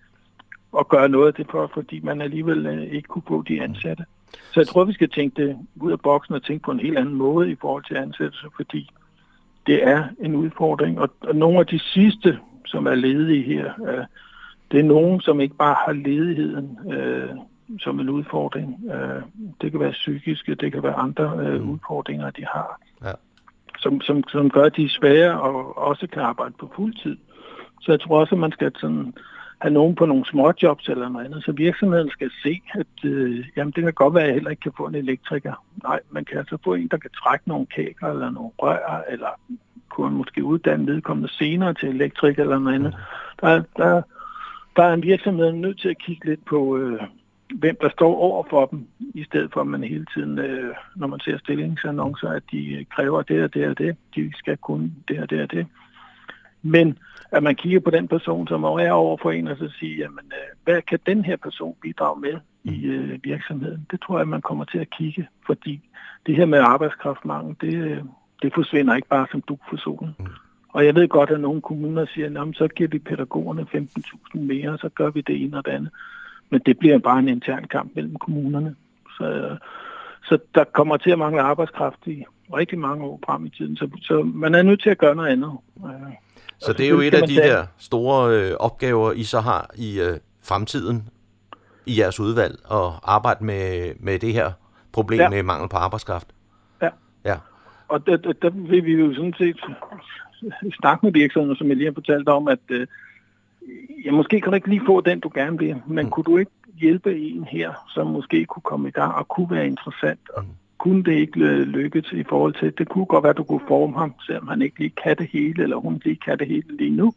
[0.79, 4.05] at gøre noget af det for, fordi man alligevel øh, ikke kunne få de ansatte.
[4.53, 6.99] Så jeg tror, vi skal tænke det ud af boksen og tænke på en helt
[6.99, 8.91] anden måde i forhold til ansættelse, fordi
[9.67, 11.01] det er en udfordring.
[11.01, 14.05] Og, og nogle af de sidste, som er ledige her, øh,
[14.73, 17.29] det er nogen, som ikke bare har ledigheden øh,
[17.81, 18.85] som en udfordring.
[18.95, 19.23] Øh,
[19.61, 21.71] det kan være psykiske, det kan være andre øh, mm.
[21.71, 23.13] udfordringer, de har, ja.
[23.79, 27.17] som, som, som gør, at de er svære og også kan arbejde på fuld tid.
[27.81, 29.15] Så jeg tror også, at man skal sådan
[29.63, 33.47] have nogen på nogle små jobs eller noget andet, så virksomheden skal se, at øh,
[33.57, 35.65] jamen, det kan godt være, at jeg heller ikke kan få en elektriker.
[35.83, 39.41] Nej, man kan altså få en, der kan trække nogle kækker eller nogle rør, eller
[39.89, 42.95] kunne måske uddanne vedkommende senere til elektriker eller noget andet.
[43.41, 44.03] Der, der,
[44.77, 47.03] der er en virksomhed nødt til at kigge lidt på, øh,
[47.55, 51.07] hvem der står over for dem, i stedet for at man hele tiden, øh, når
[51.07, 55.19] man ser stillingsannoncer, at de kræver det og det og det, de skal kunne det
[55.21, 55.67] og det og det.
[56.63, 56.99] Men
[57.33, 60.33] at man kigger på den person, som er over for en, og så siger, jamen,
[60.33, 63.87] øh, hvad kan den her person bidrage med i øh, virksomheden?
[63.91, 65.81] Det tror jeg, man kommer til at kigge, fordi
[66.27, 68.03] det her med arbejdskraftmangel, det, øh,
[68.43, 70.15] det forsvinder ikke bare som duk for solen.
[70.19, 70.27] Mm.
[70.69, 74.71] Og jeg ved godt, at nogle kommuner siger, at så giver vi pædagogerne 15.000 mere,
[74.71, 75.91] og så gør vi det ene og det andet.
[76.51, 78.75] Men det bliver bare en intern kamp mellem kommunerne.
[79.19, 79.57] Så,
[80.25, 83.77] så der kommer til at mangle arbejdskraft i rigtig mange år frem i tiden.
[83.77, 85.53] Så, så man er nødt til at gøre noget andet.
[86.63, 87.49] Så det er jo et af de tage...
[87.49, 91.09] der store øh, opgaver, I så har i øh, fremtiden
[91.87, 94.53] i jeres udvalg, at arbejde med, med det her
[94.93, 95.29] problem ja.
[95.29, 96.27] med mangel på arbejdskraft.
[96.83, 96.89] Ja.
[97.25, 97.37] ja.
[97.89, 99.61] Og der, der, der vil vi jo sådan set
[100.81, 102.87] snakke med virksomheder, som jeg lige har fortalt om, at øh,
[104.05, 106.11] ja, måske kan du ikke lige få den, du gerne vil, men mm.
[106.11, 109.67] kunne du ikke hjælpe en her, som måske kunne komme i gang og kunne være
[109.67, 110.49] interessant, og mm
[110.83, 113.99] kunne det ikke lykkes i forhold til, det kunne godt være, at du kunne forme
[113.99, 116.97] ham, selvom han ikke lige kan det hele, eller hun lige kan det hele lige
[116.97, 117.15] nu,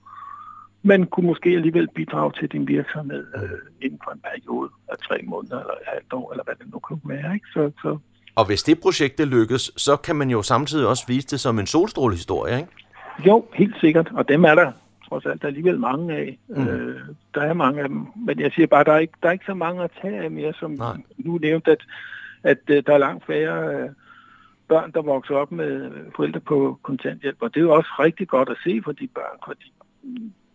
[0.84, 3.50] men kunne måske alligevel bidrage til din virksomhed øh,
[3.82, 6.98] inden for en periode af tre måneder, eller et år, eller hvad det nu kan
[7.04, 7.34] være.
[7.34, 7.48] Ikke?
[7.54, 7.98] Så, så
[8.36, 11.60] og hvis det projekt det lykkes, så kan man jo samtidig også vise det som
[11.60, 12.70] en solstrålehistorie, ikke?
[13.28, 14.72] Jo, helt sikkert, og dem er der
[15.10, 16.38] trods alt alligevel mange af.
[16.48, 16.68] Mm.
[16.68, 17.00] Øh,
[17.36, 19.46] der er mange af dem, men jeg siger bare, der er ikke, der er ikke
[19.46, 20.98] så mange at tage af mere, som Nej.
[21.18, 21.82] nu nævnt, at
[22.46, 23.90] at øh, der er langt færre øh,
[24.68, 27.38] børn, der vokser op med forældre på kontanthjælp.
[27.42, 29.74] Og det er jo også rigtig godt at se for de børn, fordi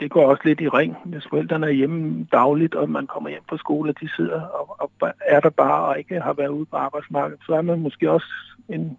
[0.01, 3.43] det går også lidt i ring, hvis forældrene er hjemme dagligt, og man kommer hjem
[3.49, 6.67] fra skole, og de sidder og, og er der bare og ikke har været ude
[6.67, 8.27] på arbejdsmarkedet, så er man måske også
[8.69, 8.99] en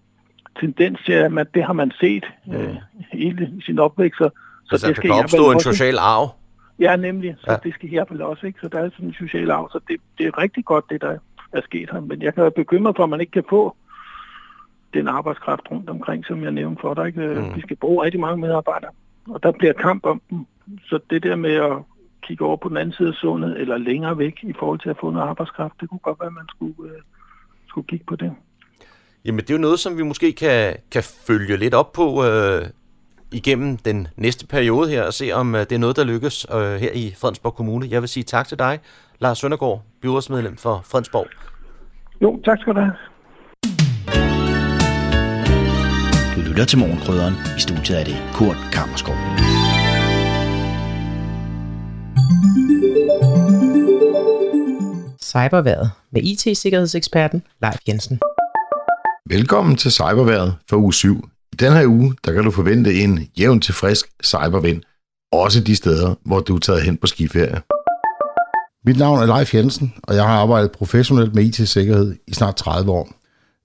[0.60, 2.54] tendens til, at man, det har man set mm.
[2.54, 2.75] øh,
[3.12, 4.17] hele sin opvækst.
[4.17, 4.30] Så,
[4.65, 6.30] så altså, det skal kan opstå en også, social arv?
[6.80, 7.36] Ja, nemlig.
[7.39, 7.58] Så ja.
[7.63, 8.60] det skal her vel også, ikke?
[8.62, 11.17] Så der er sådan en social arv, så det, det er rigtig godt, det der
[11.54, 12.00] er sket her.
[12.00, 13.76] Men jeg kan være bekymret for, at man ikke kan få
[14.94, 17.08] den arbejdskraft rundt omkring, som jeg nævnte for dig.
[17.08, 17.22] Ikke?
[17.22, 17.56] Mm.
[17.56, 18.92] Vi skal bruge rigtig mange medarbejdere,
[19.28, 20.46] og der bliver kamp om dem.
[20.86, 21.78] Så det der med at
[22.22, 24.98] kigge over på den anden side af sundet, eller længere væk i forhold til at
[25.02, 27.02] få noget arbejdskraft, det kunne godt være, at man skulle, øh,
[27.68, 28.34] skulle kigge på det.
[29.26, 32.62] Jamen det er jo noget, som vi måske kan, kan følge lidt op på øh,
[33.32, 36.76] igennem den næste periode her, og se om øh, det er noget, der lykkes øh,
[36.76, 37.88] her i Fredensborg Kommune.
[37.89, 38.80] Jeg vil sige tak til dig,
[39.20, 41.28] Lars Søndergaard, byrådsmedlem for Fredensborg.
[42.22, 42.94] Jo, tak skal du have.
[46.36, 47.34] Du lytter til Morgenkrydderen.
[47.58, 49.15] I studiet er det Kurt Kammerskov.
[55.22, 58.20] Cyberværet med IT-sikkerhedseksperten Leif Jensen.
[59.26, 61.31] Velkommen til Cyberværet for uge 7.
[61.54, 64.82] I den her uge, der kan du forvente en jævn til frisk cybervind,
[65.32, 67.62] også de steder, hvor du er taget hen på skiferie.
[68.86, 72.92] Mit navn er Leif Jensen, og jeg har arbejdet professionelt med IT-sikkerhed i snart 30
[72.92, 73.10] år.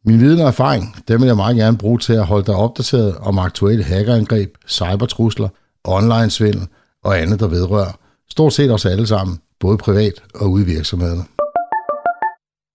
[0.05, 3.17] Min viden og erfaring, dem vil jeg meget gerne bruge til at holde dig opdateret
[3.17, 5.49] om aktuelle hackerangreb, cybertrusler,
[5.85, 6.69] online-svindel
[7.05, 7.99] og andet, der vedrører.
[8.31, 11.25] Stort set os alle sammen, både privat og ude i virksomhederne.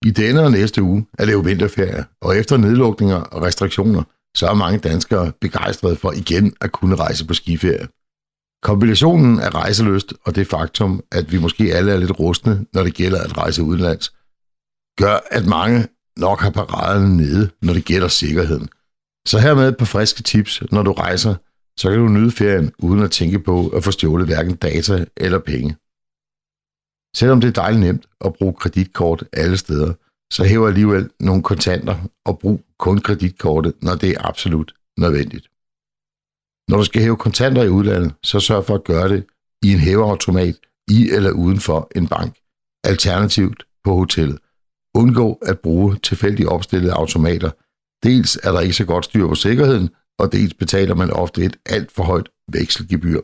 [0.05, 4.03] I denne og næste uge er det jo vinterferie, og efter nedlukninger og restriktioner,
[4.35, 7.87] så er mange danskere begejstrede for igen at kunne rejse på skiferie.
[8.61, 12.93] Kombinationen af rejseløst og det faktum, at vi måske alle er lidt rustne, når det
[12.93, 14.13] gælder at rejse udenlands,
[14.97, 18.69] gør, at mange nok har paraderne nede, når det gælder sikkerheden.
[19.27, 21.35] Så hermed et par friske tips, når du rejser,
[21.77, 25.39] så kan du nyde ferien uden at tænke på at få stjålet hverken data eller
[25.39, 25.75] penge.
[27.15, 29.93] Selvom det er dejligt nemt at bruge kreditkort alle steder,
[30.31, 35.47] så hæver alligevel nogle kontanter og brug kun kreditkortet, når det er absolut nødvendigt.
[36.69, 39.25] Når du skal hæve kontanter i udlandet, så sørg for at gøre det
[39.63, 40.55] i en hæveautomat
[40.87, 42.37] i eller uden for en bank.
[42.83, 44.39] Alternativt på hotellet.
[44.95, 47.51] Undgå at bruge tilfældigt opstillede automater.
[48.03, 49.89] Dels er der ikke så godt styr på sikkerheden,
[50.19, 53.21] og dels betaler man ofte et alt for højt vekselgebyr.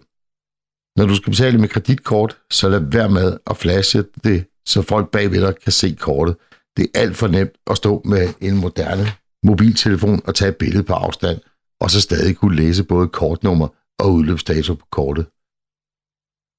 [0.97, 5.11] Når du skal betale med kreditkort, så lad være med at flashe det, så folk
[5.11, 6.35] bagved dig kan se kortet.
[6.77, 9.05] Det er alt for nemt at stå med en moderne
[9.43, 11.39] mobiltelefon og tage et billede på afstand,
[11.79, 13.67] og så stadig kunne læse både kortnummer
[13.99, 15.25] og udløbsdato på kortet.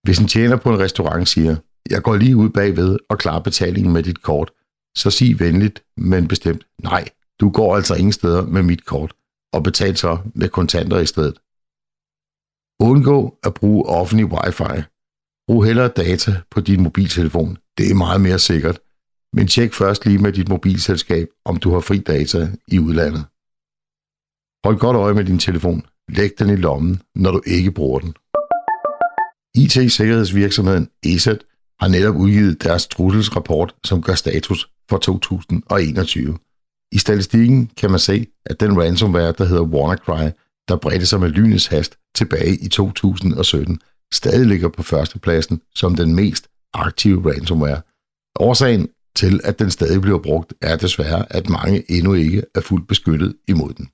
[0.05, 1.57] Hvis en tjener på en restaurant siger,
[1.91, 4.51] jeg går lige ud bagved og klarer betalingen med dit kort,
[4.97, 7.09] så sig venligt, men bestemt, nej,
[7.41, 9.13] du går altså ingen steder med mit kort,
[9.53, 11.39] og betal så med kontanter i stedet.
[12.81, 14.83] Undgå at bruge offentlig wifi.
[15.47, 17.59] Brug hellere data på din mobiltelefon.
[17.79, 18.79] Det er meget mere sikkert.
[19.33, 23.25] Men tjek først lige med dit mobilselskab, om du har fri data i udlandet.
[24.65, 25.87] Hold godt øje med din telefon.
[26.09, 28.15] Læg den i lommen, når du ikke bruger den.
[29.55, 31.45] IT-sikkerhedsvirksomheden ESET
[31.81, 36.39] har netop udgivet deres trusselsrapport, som gør status for 2021.
[36.93, 40.31] I statistikken kan man se, at den ransomware, der hedder WannaCry,
[40.69, 43.81] der bredte sig med lynets hast tilbage i 2017,
[44.13, 47.81] stadig ligger på førstepladsen som den mest aktive ransomware.
[48.41, 52.89] Årsagen til, at den stadig bliver brugt, er desværre, at mange endnu ikke er fuldt
[52.89, 53.89] beskyttet imod den.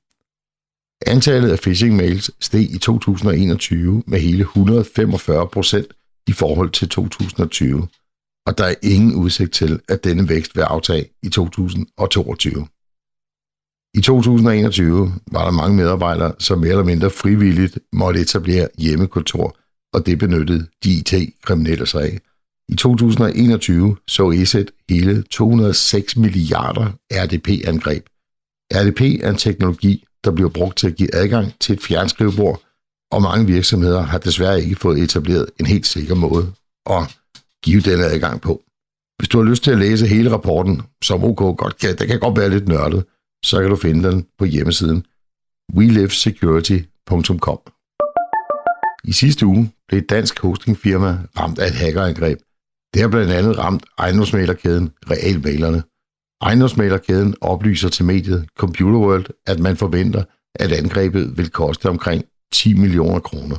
[1.07, 5.87] Antallet af phishing mails steg i 2021 med hele 145 procent
[6.27, 7.89] i forhold til 2020,
[8.47, 12.67] og der er ingen udsigt til, at denne vækst vil aftage i 2022.
[13.95, 19.57] I 2021 var der mange medarbejdere, som mere eller mindre frivilligt måtte etablere hjemmekontor,
[19.93, 22.21] og det benyttede de IT-kriminelle sig af.
[22.69, 28.07] I 2021 så ESET hele 206 milliarder RDP-angreb.
[28.75, 32.63] RDP er en teknologi, der bliver brugt til at give adgang til et fjernskrivebord,
[33.11, 36.53] og mange virksomheder har desværre ikke fået etableret en helt sikker måde
[36.91, 37.17] at
[37.63, 38.63] give denne adgang på.
[39.19, 42.21] Hvis du har lyst til at læse hele rapporten, som OK godt kan, det kan
[42.21, 43.05] godt være lidt nørdet,
[43.45, 45.07] så kan du finde den på hjemmesiden
[45.75, 47.59] welivesecurity.com.
[49.05, 52.39] I sidste uge blev et dansk hostingfirma ramt af et hackerangreb.
[52.95, 55.83] Det har blandt andet ramt ejendomsmalerkæden Realmalerne.
[56.43, 62.75] Ejendomsmalerkæden oplyser til mediet Computer World, at man forventer, at angrebet vil koste omkring 10
[62.75, 63.57] millioner kroner.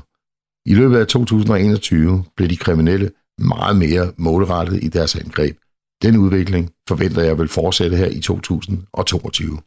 [0.69, 5.57] I løbet af 2021 blev de kriminelle meget mere målrettet i deres angreb.
[6.01, 9.57] Den udvikling forventer jeg vil fortsætte her i 2022.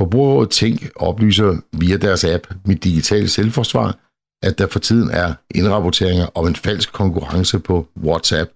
[0.00, 3.98] Forbrugerrådet Tænk oplyser via deres app Mit Digitale Selvforsvar,
[4.44, 8.50] at der for tiden er indrapporteringer om en falsk konkurrence på WhatsApp,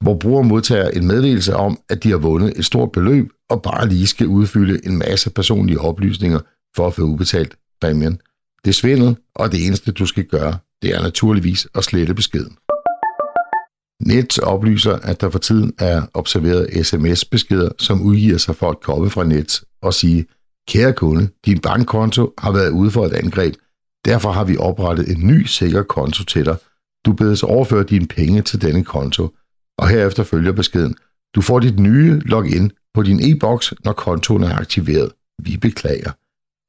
[0.00, 3.88] hvor brugere modtager en meddelelse om, at de har vundet et stort beløb og bare
[3.88, 6.40] lige skal udfylde en masse personlige oplysninger
[6.76, 8.20] for at få udbetalt præmien.
[8.64, 12.56] Det er svindel, og det eneste du skal gøre, det er naturligvis at slette beskeden.
[14.06, 19.10] Net oplyser, at der for tiden er observeret sms-beskeder, som udgiver sig for at komme
[19.10, 20.26] fra net og sige,
[20.68, 23.54] kære kunde, din bankkonto har været ude for et angreb.
[24.04, 26.56] Derfor har vi oprettet en ny sikker konto til dig.
[27.06, 29.28] Du bedes overføre dine penge til denne konto.
[29.78, 30.96] Og herefter følger beskeden.
[31.34, 35.12] Du får dit nye login på din e-boks, når kontoen er aktiveret.
[35.42, 36.10] Vi beklager.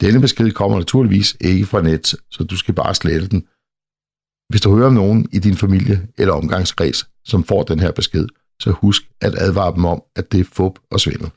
[0.01, 3.47] Denne besked kommer naturligvis ikke fra net, så du skal bare slette den.
[4.49, 8.27] Hvis du hører om nogen i din familie eller omgangskreds, som får den her besked,
[8.59, 11.31] så husk at advare dem om, at det er fup og svindel.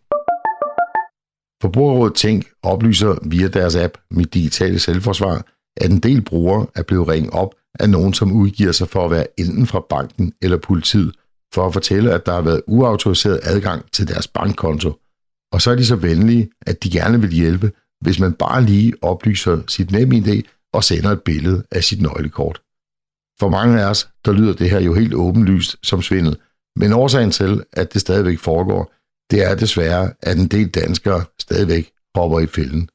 [1.63, 5.45] Forbrugerrådet Tænk oplyser via deres app Mit Digitale Selvforsvar,
[5.81, 9.11] at en del brugere er blevet ringet op af nogen, som udgiver sig for at
[9.11, 11.15] være enten fra banken eller politiet,
[11.55, 14.93] for at fortælle, at der har været uautoriseret adgang til deres bankkonto.
[15.53, 18.93] Og så er de så venlige, at de gerne vil hjælpe, hvis man bare lige
[19.03, 22.61] oplyser sit NemID og sender et billede af sit nøglekort.
[23.41, 26.37] For mange af os, der lyder det her jo helt åbenlyst som svindel,
[26.77, 28.93] men årsagen til, at det stadigvæk foregår,
[29.31, 32.89] det er desværre, at en del danskere stadigvæk hopper i fælden.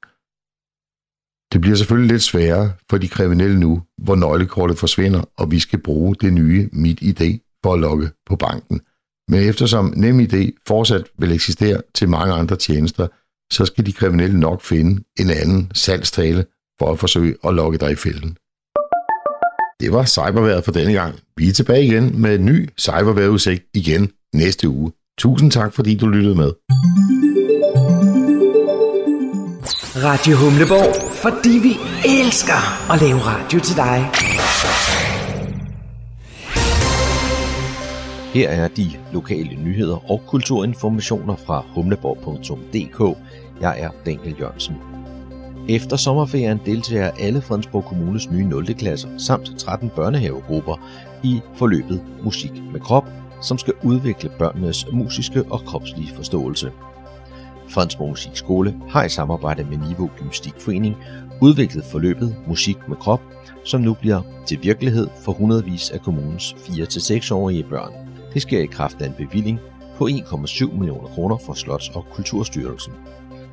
[1.54, 5.80] Det bliver selvfølgelig lidt sværere for de kriminelle nu, hvor nøglekortet forsvinder, og vi skal
[5.80, 8.82] bruge det nye MitID for at logge på banken.
[9.28, 13.08] Men eftersom NemID fortsat vil eksistere til mange andre tjenester,
[13.54, 16.46] så skal de kriminelle nok finde en anden salgstale
[16.80, 18.38] for at forsøge at lokke dig i fælden.
[19.80, 21.20] Det var cyberværet for denne gang.
[21.38, 24.92] Vi er tilbage igen med en ny cyberværetudsigt igen næste uge.
[25.18, 26.52] Tusind tak, fordi du lyttede med.
[29.96, 31.74] Radio Humleborg, fordi vi
[32.06, 33.98] elsker at lave radio til dig.
[38.34, 43.18] Her er de lokale nyheder og kulturinformationer fra humleborg.dk.
[43.62, 44.76] Jeg er Daniel Jørgensen.
[45.70, 48.74] Efter sommerferien deltager alle Fredensborg Kommunes nye 0.
[48.74, 50.76] klasser samt 13 børnehavegrupper
[51.24, 53.06] i forløbet Musik med krop,
[53.42, 56.72] som skal udvikle børnenes musiske og kropslige forståelse.
[57.70, 60.96] Fredensborg Musikskole har i samarbejde med Niveau Gymnastikforening
[61.42, 63.22] udviklet forløbet Musik med krop,
[63.64, 67.92] som nu bliver til virkelighed for hundredvis af kommunens 4-6-årige børn.
[68.34, 69.60] Det sker i kraft af en bevilling
[69.98, 72.94] på 1,7 millioner kroner fra Slots- og Kulturstyrelsen.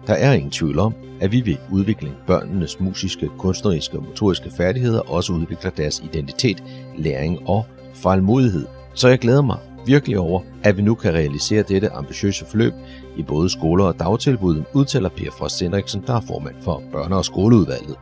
[0.07, 5.01] Der er ingen tvivl om, at vi ved udvikling børnenes musiske, kunstneriske og motoriske færdigheder
[5.01, 6.62] også udvikler deres identitet,
[6.99, 8.66] læring og fejlmodighed.
[8.94, 12.73] Så jeg glæder mig virkelig over, at vi nu kan realisere dette ambitiøse forløb
[13.16, 17.25] i både skoler og dagtilbud, udtaler Per Frost Henriksen, der er formand for børne- og
[17.25, 17.96] skoleudvalget.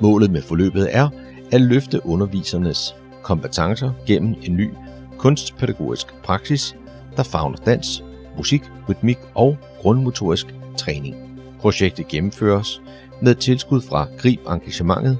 [0.00, 1.08] Målet med forløbet er
[1.52, 4.70] at løfte undervisernes kompetencer gennem en ny
[5.18, 6.76] kunstpædagogisk praksis,
[7.16, 8.04] der favner dans,
[8.36, 11.16] musik, rytmik og grundmotorisk træning.
[11.60, 12.82] Projektet gennemføres
[13.22, 15.18] med tilskud fra Grib Engagementet,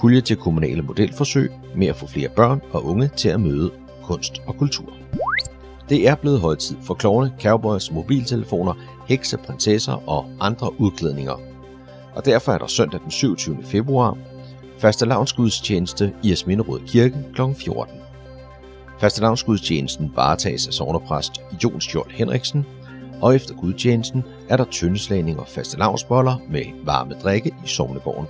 [0.00, 3.70] pulje til kommunale modelforsøg med at få flere børn og unge til at møde
[4.02, 4.99] kunst og kultur.
[5.90, 8.74] Det er blevet højtid for klovne, cowboys, mobiltelefoner,
[9.08, 11.40] hekse, prinsesser og andre udklædninger.
[12.14, 13.58] Og derfor er der søndag den 27.
[13.64, 14.16] februar
[14.78, 17.42] faste lavnsgudstjeneste i Asminderød Kirke kl.
[17.56, 17.94] 14.
[19.00, 21.32] Faste lavnsgudstjenesten varetages af sovnerpræst
[21.64, 22.66] Jon Skjold Henriksen,
[23.20, 28.26] og efter gudstjenesten er der tyndeslagning og faste lavnsboller med varme drikke i sovnegården.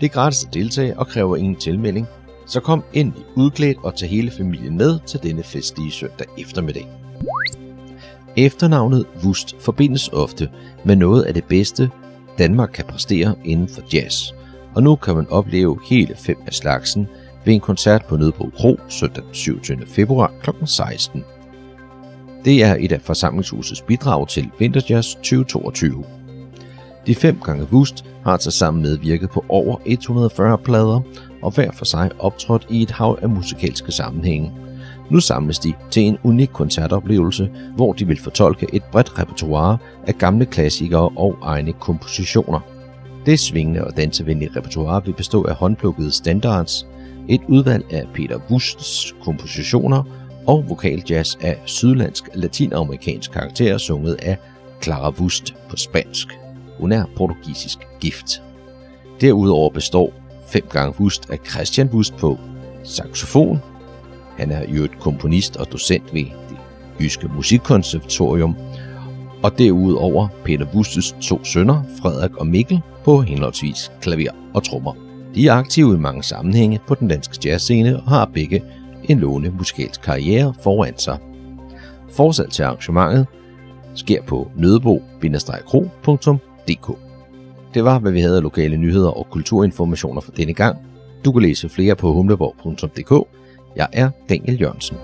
[0.00, 2.08] Det er gratis at deltage og kræver ingen tilmelding,
[2.50, 6.86] så kom endelig udklædt og tag hele familien med til denne festlige søndag eftermiddag.
[8.36, 10.48] Efternavnet Wust forbindes ofte
[10.84, 11.90] med noget af det bedste,
[12.38, 14.32] Danmark kan præstere inden for jazz.
[14.74, 17.08] Og nu kan man opleve hele fem af slagsen
[17.44, 19.86] ved en koncert på Nødbro Kro søndag den 27.
[19.86, 20.50] februar kl.
[20.64, 21.24] 16.
[22.44, 26.04] Det er et af forsamlingshusets bidrag til Vinterjazz 2022.
[27.06, 31.00] De fem gange Wust har til sammen medvirket på over 140 plader
[31.42, 34.52] og hver for sig optrådt i et hav af musikalske sammenhænge.
[35.10, 40.14] Nu samles de til en unik koncertoplevelse, hvor de vil fortolke et bredt repertoire af
[40.14, 42.60] gamle klassikere og egne kompositioner.
[43.26, 46.86] Det svingende og dansevenlige repertoire vil bestå af håndplukkede standards,
[47.28, 50.02] et udvalg af Peter Wusts kompositioner
[50.46, 54.36] og vokaljazz af sydlandsk latinamerikansk karakter sunget af
[54.82, 56.28] Clara Wust på spansk.
[56.80, 58.42] Hun er portugisisk gift.
[59.20, 60.12] Derudover består
[60.48, 62.38] fem gange Wust af Christian Wust på
[62.84, 63.58] saxofon.
[64.38, 66.56] Han er jo et komponist og docent ved det
[67.00, 68.56] Jyske Musikkonservatorium.
[69.42, 74.94] Og derudover Peter Wustes to sønner, Frederik og Mikkel, på henholdsvis klaver og trommer.
[75.34, 78.62] De er aktive i mange sammenhænge på den danske jazzscene og har begge
[79.04, 81.18] en lovende musikalsk karriere foran sig.
[82.10, 83.26] Forsalg til arrangementet
[83.94, 86.49] sker på nødebo-kro.dk.
[87.74, 90.76] Det var, hvad vi havde af lokale nyheder og kulturinformationer for denne gang.
[91.24, 93.28] Du kan læse flere på humleborg.dk.
[93.76, 94.96] Jeg er Daniel Jørgensen.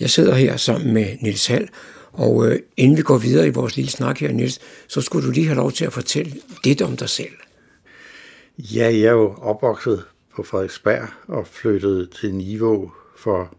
[0.00, 1.68] Jeg sidder her sammen med Nils Hall,
[2.12, 5.32] og øh, inden vi går videre i vores lille snak her, Nils, så skulle du
[5.32, 6.32] lige have lov til at fortælle
[6.64, 7.32] lidt om dig selv.
[8.58, 10.04] Ja, jeg er jo opvokset
[10.36, 13.56] på Frederiksberg og flyttede til Niveau for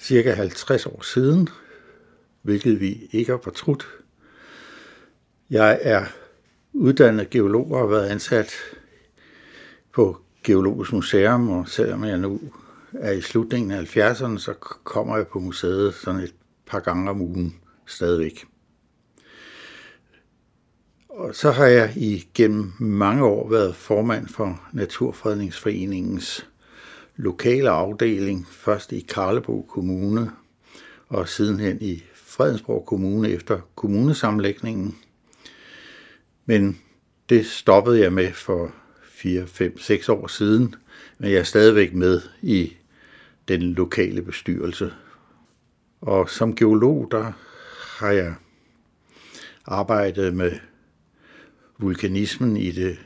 [0.00, 1.48] cirka 50 år siden,
[2.42, 3.88] hvilket vi ikke har fortrudt.
[5.50, 6.04] Jeg er
[6.72, 8.52] uddannet geolog og har været ansat
[9.92, 12.40] på Geologisk Museum, og selvom jeg nu
[12.92, 16.34] er i slutningen af 70'erne, så kommer jeg på museet sådan et
[16.66, 18.44] par gange om ugen stadigvæk.
[21.08, 26.48] Og så har jeg igennem mange år været formand for Naturfredningsforeningens
[27.16, 30.30] lokale afdeling, først i Karlebo Kommune
[31.08, 34.98] og sidenhen i Fredensborg Kommune efter kommunesamlægningen
[36.48, 36.80] men
[37.28, 40.74] det stoppede jeg med for 4, 5, 6 år siden,
[41.18, 42.76] men jeg er stadigvæk med i
[43.48, 44.92] den lokale bestyrelse.
[46.00, 47.32] Og som geolog, der
[47.98, 48.34] har jeg
[49.66, 50.52] arbejdet med
[51.78, 52.98] vulkanismen i det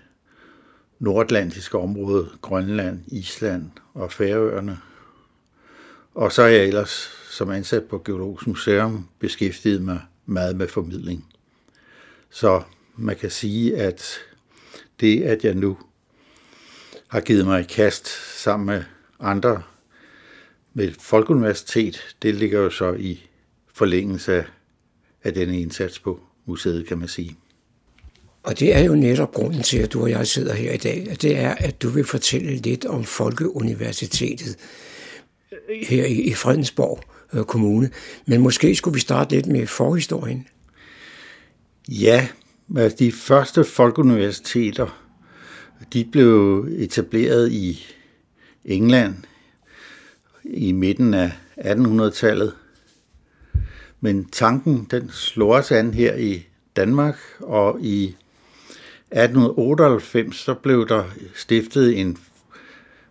[0.98, 4.78] nordatlantiske område, Grønland, Island og Færøerne.
[6.14, 11.26] Og så er jeg ellers som ansat på Geologisk Museum beskæftiget mig meget med formidling.
[12.30, 12.62] Så
[12.96, 14.20] man kan sige, at
[15.00, 15.78] det, at jeg nu
[17.08, 18.08] har givet mig i kast
[18.42, 18.82] sammen med
[19.20, 19.62] andre
[20.74, 23.20] med et folkeuniversitet, det ligger jo så i
[23.74, 24.44] forlængelse af,
[25.24, 27.36] af denne indsats på museet, kan man sige.
[28.42, 31.06] Og det er jo netop grunden til, at du og jeg sidder her i dag,
[31.10, 34.56] at det er, at du vil fortælle lidt om Folkeuniversitetet
[35.82, 37.00] her i Fredensborg
[37.32, 37.90] øh, Kommune.
[38.26, 40.46] Men måske skulle vi starte lidt med forhistorien.
[41.88, 42.28] Ja,
[42.76, 45.02] altså de første folkeuniversiteter,
[45.92, 47.86] de blev etableret i
[48.64, 49.14] England
[50.44, 52.54] i midten af 1800-tallet.
[54.00, 56.46] Men tanken, den slår os an her i
[56.76, 61.04] Danmark, og i 1898 så blev der
[61.34, 62.18] stiftet en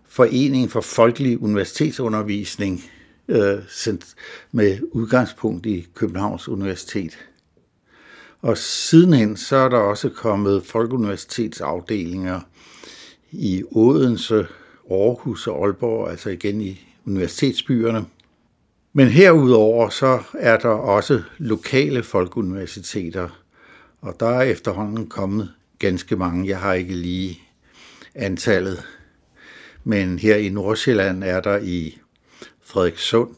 [0.08, 2.84] forening for folkelig universitetsundervisning
[3.28, 3.60] øh,
[4.52, 7.18] med udgangspunkt i Københavns Universitet.
[8.42, 12.40] Og sidenhen så er der også kommet folkeuniversitetsafdelinger
[13.32, 14.48] i Odense,
[14.92, 18.06] Aarhus og Aalborg, altså igen i universitetsbyerne.
[18.94, 23.30] Men herudover så er der også lokale folkeuniversiteter,
[24.02, 26.48] og der er efterhånden kommet ganske mange.
[26.48, 27.40] Jeg har ikke lige
[28.16, 28.84] antallet.
[29.84, 32.00] Men her i Nordsjælland er der i
[32.62, 33.36] Frederikssund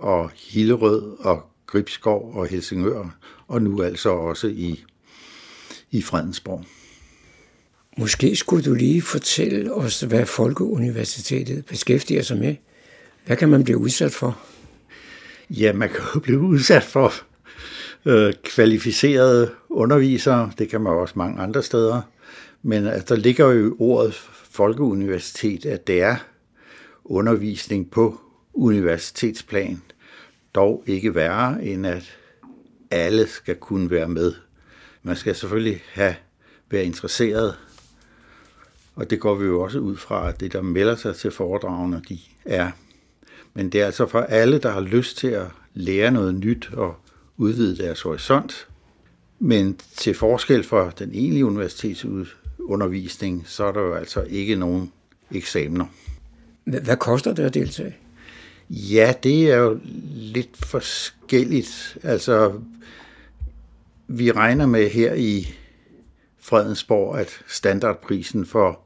[0.00, 3.16] og Hillerød og Gribskov og Helsingør,
[3.52, 4.84] og nu altså også i,
[5.90, 6.64] i Fredensborg.
[7.98, 12.54] Måske skulle du lige fortælle os, hvad Folkeuniversitetet beskæftiger sig med.
[13.26, 14.38] Hvad kan man blive udsat for?
[15.50, 17.12] Ja, man kan jo blive udsat for
[18.06, 20.52] øh, kvalificerede undervisere.
[20.58, 22.00] Det kan man også mange andre steder.
[22.62, 24.14] Men at der ligger jo i ordet
[24.50, 26.16] folkeuniversitet, at det er
[27.04, 28.20] undervisning på
[28.54, 29.82] universitetsplan.
[30.54, 32.18] Dog ikke værre, end at
[32.92, 34.32] alle skal kunne være med.
[35.02, 36.14] Man skal selvfølgelig have
[36.70, 37.54] være interesseret,
[38.94, 42.02] og det går vi jo også ud fra, at det, der melder sig til foredragene,
[42.08, 42.70] de er.
[43.54, 46.96] Men det er altså for alle, der har lyst til at lære noget nyt og
[47.36, 48.68] udvide deres horisont.
[49.38, 54.92] Men til forskel fra den egentlige universitetsundervisning, så er der jo altså ikke nogen
[55.30, 55.86] eksamener.
[56.64, 57.96] Hvad koster det at deltage?
[58.74, 59.80] Ja, det er jo
[60.12, 61.98] lidt forskelligt.
[62.02, 62.60] Altså,
[64.06, 65.54] vi regner med her i
[66.38, 68.80] Fredensborg, at standardprisen for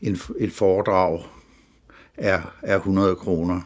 [0.00, 1.24] en, et foredrag
[2.16, 3.60] er, er 100 kroner.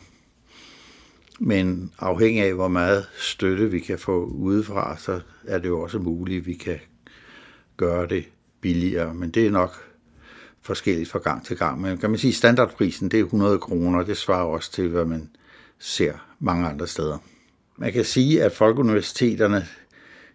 [1.41, 5.99] Men afhængig af, hvor meget støtte vi kan få udefra, så er det jo også
[5.99, 6.79] muligt, at vi kan
[7.77, 8.25] gøre det
[8.61, 9.15] billigere.
[9.15, 9.94] Men det er nok
[10.65, 11.81] forskelligt fra gang til gang.
[11.81, 15.31] Men kan man sige, standardprisen det er 100 kroner, det svarer også til, hvad man
[15.79, 17.19] ser mange andre steder.
[17.77, 19.67] Man kan sige, at folkeuniversiteterne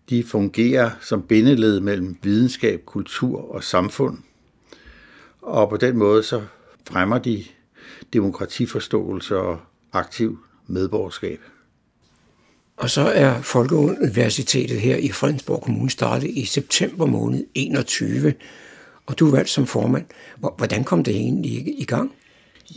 [0.10, 4.18] de fungerer som bindeled mellem videnskab, kultur og samfund.
[5.42, 6.42] Og på den måde så
[6.88, 7.44] fremmer de
[8.14, 9.60] demokratiforståelse og
[9.94, 11.40] aktiv medborgerskab.
[12.78, 18.34] Og så er Folkeuniversitetet her i Fredensborg Kommune startet i september måned 21,
[19.10, 20.06] og du er valgt som formand.
[20.58, 22.16] Hvordan kom det egentlig i gang?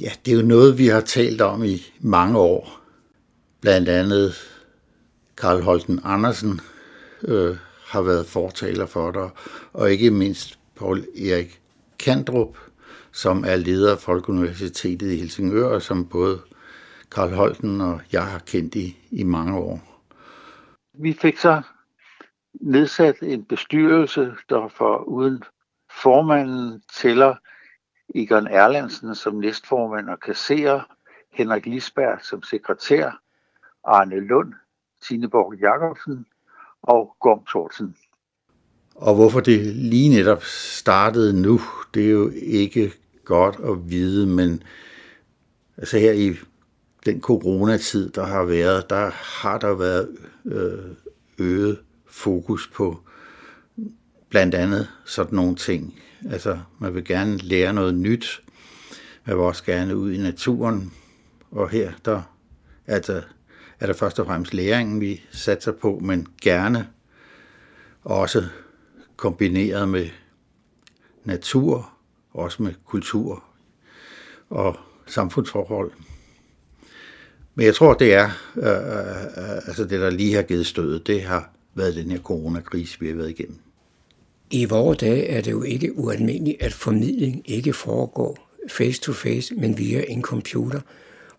[0.00, 2.80] Ja, det er jo noget, vi har talt om i mange år.
[3.60, 4.34] Blandt andet
[5.36, 6.60] Karl Holten Andersen
[7.22, 7.56] øh,
[7.86, 9.30] har været fortaler for dig,
[9.72, 11.60] og ikke mindst Paul Erik
[11.98, 12.56] Kandrup,
[13.12, 16.40] som er leder af Folkeuniversitetet i Helsingør, og som både
[17.10, 20.04] Karl Holten og jeg har kendt i, i mange år.
[20.98, 21.62] Vi fik så
[22.60, 25.42] nedsat en bestyrelse, der for uden
[26.02, 27.34] formanden tæller
[28.14, 30.80] Egon Erlandsen som næstformand og kasserer,
[31.32, 33.20] Henrik Lisberg som sekretær,
[33.84, 34.52] Arne Lund,
[35.02, 36.26] Tineborg Jacobsen
[36.82, 37.96] og Gorm Thorsen.
[38.94, 41.60] Og hvorfor det lige netop startede nu,
[41.94, 42.92] det er jo ikke
[43.24, 44.62] godt at vide, men
[45.76, 46.34] altså her i
[47.06, 49.10] den coronatid, der har været, der
[49.42, 50.96] har der været øh,
[51.38, 53.00] øget fokus på
[54.32, 56.00] blandt andet sådan nogle ting.
[56.30, 58.42] Altså, man vil gerne lære noget nyt.
[59.24, 60.92] Man vil også gerne ud i naturen.
[61.50, 62.22] Og her, der
[62.86, 63.22] altså,
[63.80, 66.88] er det først og fremmest læringen, vi satser på, men gerne
[68.04, 68.44] også
[69.16, 70.08] kombineret med
[71.24, 71.90] natur,
[72.32, 73.44] også med kultur
[74.50, 74.76] og
[75.06, 75.92] samfundsforhold.
[77.54, 81.06] Men jeg tror, det er, øh, øh, øh altså det, der lige har givet stødet,
[81.06, 83.58] det har været den her coronakrise, vi har været igennem.
[84.52, 90.04] I vores dage er det jo ikke ualmindeligt, at formidling ikke foregår face-to-face, men via
[90.08, 90.80] en computer.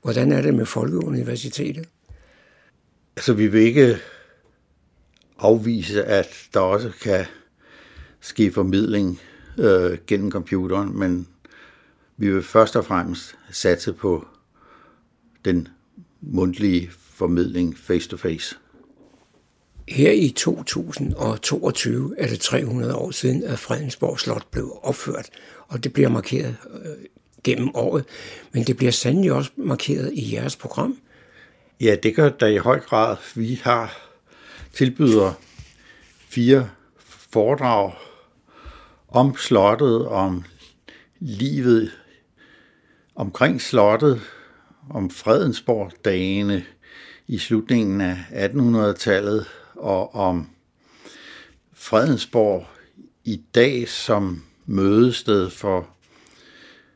[0.02, 1.86] Hvordan er det med Folkeuniversitetet?
[3.16, 3.98] Altså, vi vil ikke
[5.40, 7.26] afvise, at der også kan
[8.22, 9.20] ske formidling
[9.60, 11.28] øh, gennem computeren, men
[12.18, 14.28] vi vil først og fremmest satse på
[15.46, 15.68] den
[16.22, 18.56] mundtlige formidling face-to-face.
[19.88, 25.30] Her i 2022 er det 300 år siden, at Fredensborg Slot blev opført,
[25.68, 27.06] og det bliver markeret øh,
[27.44, 28.06] gennem året,
[28.52, 30.98] men det bliver sandelig også markeret i jeres program.
[31.82, 33.18] Ja, det gør der i høj grad.
[33.36, 33.98] Vi har
[34.74, 35.34] tilbyder
[36.30, 36.70] fire
[37.06, 37.94] foredrag
[39.08, 40.44] om slottet, om
[41.20, 41.92] livet
[43.16, 44.22] omkring slottet,
[44.90, 46.66] om Fredensborg-dagene
[47.28, 49.48] i slutningen af 1800-tallet,
[49.84, 50.50] og om
[51.74, 52.68] Fredensborg
[53.24, 55.90] i dag som mødested for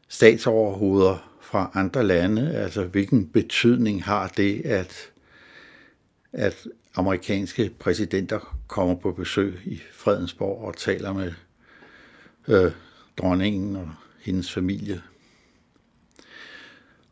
[0.08, 2.56] statsoverhoveder fra andre lande.
[2.56, 5.10] Altså, hvilken betydning har det, at,
[6.34, 11.34] at amerikanske præsidenter kommer på besøg i Fredensborg og taler med
[12.48, 12.72] øh,
[13.18, 13.90] dronningen og
[14.22, 15.02] hendes familie.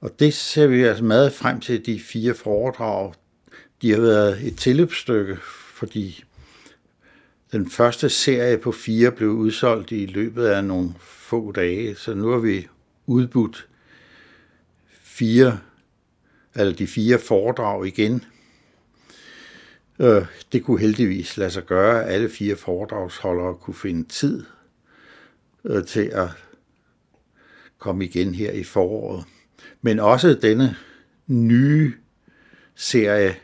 [0.01, 3.13] Og det ser vi altså meget frem til de fire foredrag.
[3.81, 5.37] De har været et tilløbsstykke,
[5.75, 6.23] fordi
[7.51, 12.27] den første serie på fire blev udsolgt i løbet af nogle få dage, så nu
[12.27, 12.67] har vi
[13.05, 13.67] udbudt
[15.01, 15.59] fire,
[16.55, 18.25] eller de fire foredrag igen.
[19.99, 24.43] Øh, det kunne heldigvis lade sig gøre, at alle fire foredragsholdere kunne finde tid
[25.65, 26.29] øh, til at
[27.77, 29.25] komme igen her i foråret.
[29.81, 30.75] Men også denne
[31.27, 31.93] nye
[32.75, 33.35] serie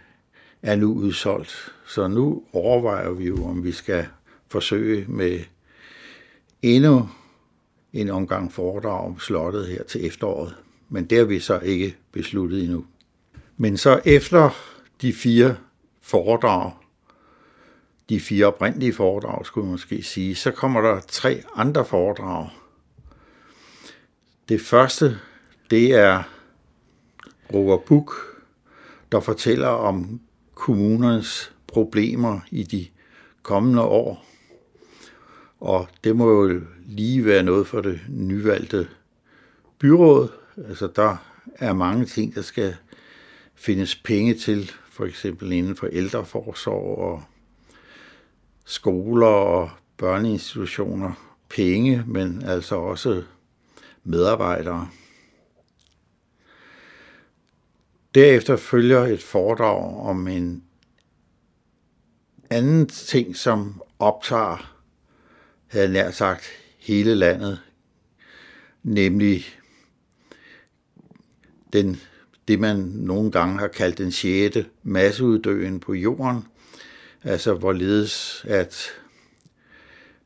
[0.61, 1.71] er nu udsolgt.
[1.93, 4.07] Så nu overvejer vi jo, om vi skal
[4.47, 5.39] forsøge med
[6.61, 7.09] endnu
[7.93, 10.55] en omgang foredrag om slottet her til efteråret.
[10.89, 12.85] Men det har vi så ikke besluttet endnu.
[13.57, 14.49] Men så efter
[15.01, 15.55] de fire
[16.01, 16.71] foredrag,
[18.09, 22.49] de fire oprindelige foredrag, skulle man måske sige, så kommer der tre andre foredrag.
[24.49, 25.19] Det første,
[25.69, 26.23] det er
[27.53, 28.13] Roger Buk,
[29.11, 30.21] der fortæller om
[30.53, 32.87] kommunernes problemer i de
[33.41, 34.25] kommende år.
[35.59, 38.87] Og det må jo lige være noget for det nyvalgte
[39.79, 40.29] byråd.
[40.67, 41.17] Altså der
[41.55, 42.75] er mange ting, der skal
[43.55, 47.23] findes penge til, for eksempel inden for ældreforsorg og
[48.65, 51.27] skoler og børneinstitutioner.
[51.49, 53.23] Penge, men altså også
[54.03, 54.89] medarbejdere.
[58.15, 60.63] Derefter følger et foredrag om en
[62.51, 64.77] anden ting, som optager,
[65.67, 66.43] havde nær sagt,
[66.77, 67.61] hele landet,
[68.83, 69.45] nemlig
[71.73, 72.01] den,
[72.47, 76.47] det, man nogle gange har kaldt den sjette masseuddøen på jorden,
[77.23, 78.89] altså hvorledes at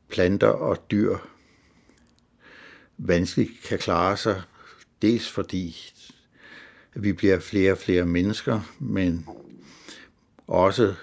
[0.08, 1.16] planter og dyr
[2.98, 4.42] vanskeligt kan klare sig,
[5.02, 5.92] dels fordi
[6.94, 9.26] vi bliver flere og flere mennesker, men
[10.46, 10.94] også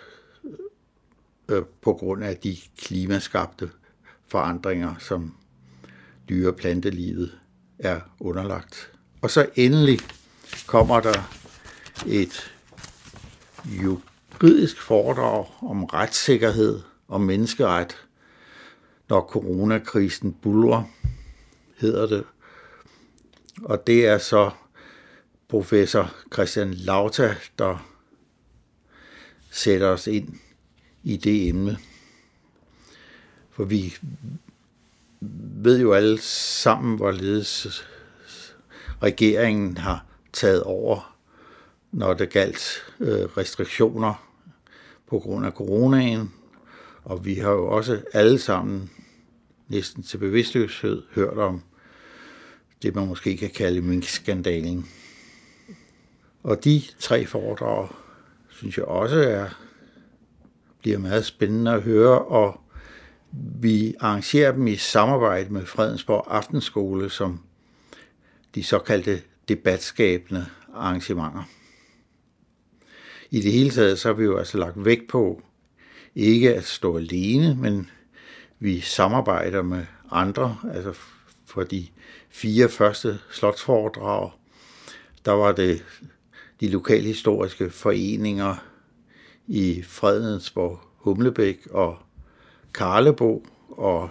[1.49, 3.71] øh, på grund af de klimaskabte
[4.27, 5.35] forandringer, som
[6.29, 7.39] dyre- og plantelivet
[7.79, 8.91] er underlagt.
[9.21, 9.99] Og så endelig
[10.67, 11.37] kommer der
[12.07, 12.53] et
[13.65, 18.07] juridisk foredrag om retssikkerhed og menneskeret,
[19.09, 20.83] når coronakrisen bulrer,
[21.77, 22.23] hedder det.
[23.63, 24.51] Og det er så
[25.47, 27.89] professor Christian Lauta, der
[29.51, 30.39] sætter os ind
[31.03, 31.77] i det emne.
[33.51, 33.97] For vi
[35.63, 37.83] ved jo alle sammen, hvorledes
[39.03, 41.15] regeringen har taget over,
[41.91, 44.29] når det galt øh, restriktioner
[45.07, 46.33] på grund af coronaen.
[47.03, 48.89] Og vi har jo også alle sammen
[49.67, 51.61] næsten til bevidstløshed hørt om
[52.81, 54.89] det, man måske kan kalde minkskandalen.
[56.43, 57.87] Og de tre foredrag,
[58.49, 59.49] synes jeg også er,
[60.83, 62.59] bliver meget spændende at høre, og
[63.61, 67.39] vi arrangerer dem i samarbejde med Fredensborg Aftenskole, som
[68.55, 71.43] de såkaldte debatskabende arrangementer.
[73.31, 75.41] i det hele taget, så har vi jo altså lagt vægt på
[76.15, 77.89] ikke at stå alene, men
[78.59, 80.57] vi samarbejder med andre.
[80.73, 80.93] Altså
[81.45, 81.87] for de
[82.29, 84.31] fire første slotsforedrag,
[85.25, 85.85] der var det
[86.59, 88.55] de lokalhistoriske foreninger
[89.47, 91.97] i Fredensborg, Humlebæk og
[92.73, 94.09] Karlebo og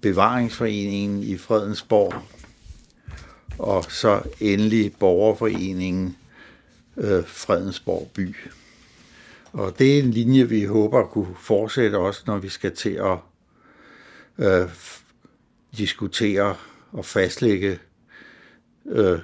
[0.00, 2.14] Bevaringsforeningen i Fredensborg
[3.58, 6.16] og så endelig Borgerforeningen
[6.96, 8.36] øh, Fredensborg by.
[9.52, 12.90] Og det er en linje, vi håber at kunne fortsætte også, når vi skal til
[12.90, 13.18] at
[14.38, 14.68] øh,
[15.76, 16.56] diskutere
[16.92, 17.78] og fastlægge
[18.86, 19.18] øh,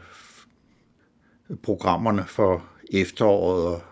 [1.63, 3.83] programmerne for efteråret og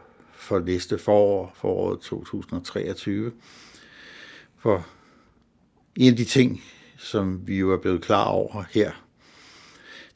[0.49, 3.33] for næste forår, foråret 2023.
[4.59, 4.87] For
[5.97, 6.63] en af de ting,
[6.99, 8.93] som vi jo er blevet klar over her,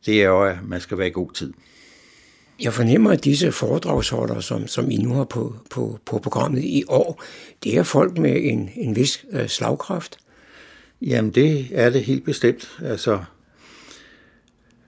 [0.07, 1.53] det er jo, at man skal være i god tid.
[2.61, 6.85] Jeg fornemmer, at disse foredragsholdere, som, som I nu har på, på, på programmet i
[6.89, 7.23] år,
[7.65, 10.19] det er folk med en, en vis øh, slagkraft.
[11.03, 12.79] Jamen, det er det helt bestemt.
[12.83, 13.25] Altså,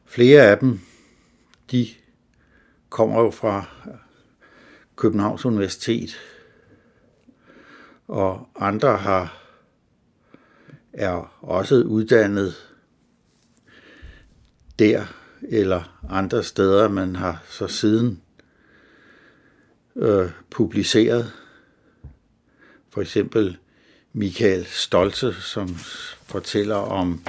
[0.06, 0.80] flere af dem,
[1.70, 1.88] de
[2.88, 3.68] kommer jo fra
[4.96, 6.16] Københavns Universitet,
[8.08, 9.40] og andre har
[10.92, 12.54] er også uddannet
[14.78, 15.04] der
[15.42, 18.22] eller andre steder, man har så siden
[19.96, 21.32] øh, publiceret.
[22.90, 23.58] For eksempel
[24.12, 25.68] Michael Stolze, som
[26.26, 27.22] fortæller om,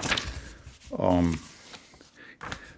[0.91, 1.33] om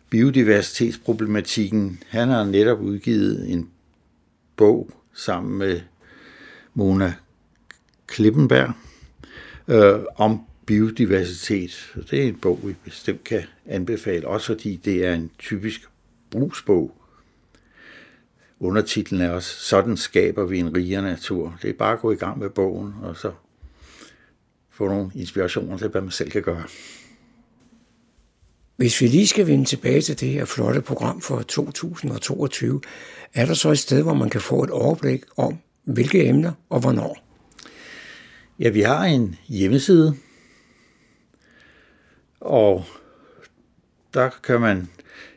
[0.09, 2.03] biodiversitetsproblematikken.
[2.07, 3.71] Han har netop udgivet en
[4.57, 5.81] bog sammen med
[6.73, 7.13] Mona
[8.07, 8.73] Klippenberg
[9.67, 11.93] øh, om biodiversitet.
[12.11, 15.89] Det er en bog, vi bestemt kan anbefale, også fordi det er en typisk
[16.31, 16.95] brugsbog.
[18.59, 21.57] Undertitlen er også, sådan skaber vi en rigere natur.
[21.61, 23.31] Det er bare at gå i gang med bogen, og så
[24.69, 26.63] få nogle inspirationer til, hvad man selv kan gøre.
[28.77, 32.81] Hvis vi lige skal vende tilbage til det her flotte program for 2022,
[33.33, 36.79] er der så et sted, hvor man kan få et overblik om, hvilke emner og
[36.79, 37.17] hvornår?
[38.59, 40.15] Ja, vi har en hjemmeside,
[42.39, 42.85] og
[44.13, 44.89] der kan man,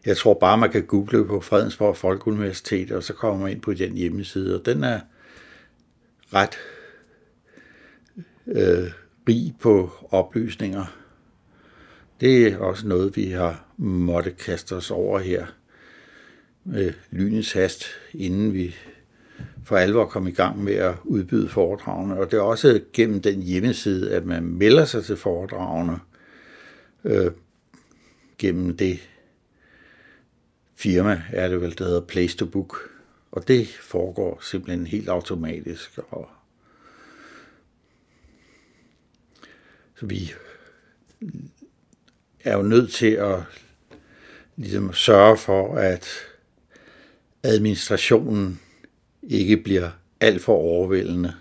[0.06, 3.74] jeg tror bare, man kan google på Fredensborg Folkeuniversitet, og så kommer man ind på
[3.74, 5.00] den hjemmeside, og den er
[6.32, 6.58] ret
[8.46, 8.90] øh,
[9.28, 10.99] rig på oplysninger.
[12.20, 15.46] Det er også noget, vi har måtte kaste os over her
[16.64, 18.74] med lynens hast, inden vi
[19.64, 22.16] for alvor kom i gang med at udbyde foredragene.
[22.16, 25.98] Og det er også gennem den hjemmeside, at man melder sig til foredragene
[27.04, 27.30] øh,
[28.38, 29.08] gennem det
[30.74, 32.90] firma, er det vel, der hedder Place to Book.
[33.32, 35.98] Og det foregår simpelthen helt automatisk.
[36.10, 36.28] Og
[39.94, 40.32] så vi
[42.44, 43.38] er jo nødt til at
[44.56, 46.08] ligesom sørge for, at
[47.42, 48.60] administrationen
[49.22, 51.34] ikke bliver alt for overvældende.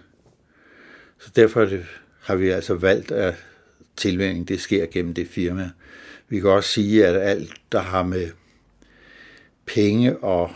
[1.20, 1.86] Så derfor det,
[2.22, 3.36] har vi altså valgt, at
[3.96, 5.70] tilvænning det sker gennem det firma.
[6.30, 8.32] Vi kan også sige, at alt, der har med
[9.66, 10.52] penge og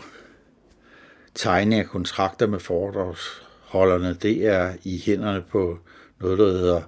[1.34, 5.78] tegning af kontrakter med foredragsholderne, det er i hænderne på
[6.20, 6.82] noget, der hedder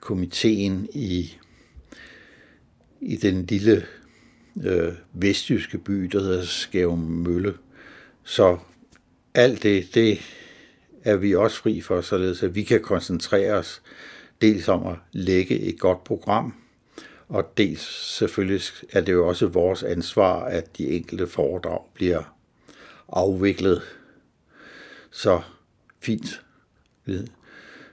[0.00, 1.38] komiteen i,
[3.00, 3.86] i den lille
[4.64, 7.54] øh, vestjyske by, der hedder Skæve Mølle.
[8.24, 8.58] Så
[9.34, 10.20] alt det, det
[11.04, 13.82] er vi også fri for, således at vi kan koncentrere os
[14.40, 16.54] dels om at lægge et godt program,
[17.28, 22.36] og dels selvfølgelig er det jo også vores ansvar, at de enkelte foredrag bliver
[23.08, 23.82] afviklet
[25.10, 25.40] så
[26.00, 26.42] fint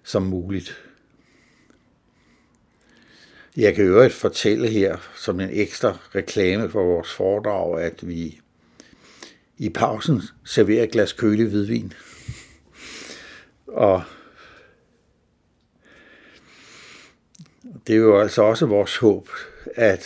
[0.04, 0.87] som muligt.
[3.58, 8.40] Jeg kan øvrigt fortælle her som en ekstra reklame for vores foredrag, at vi
[9.58, 11.94] i pausen serverer et glas kølig hvidvin.
[13.68, 14.04] Og
[17.88, 19.30] det er jo altså også vores håb,
[19.76, 20.06] at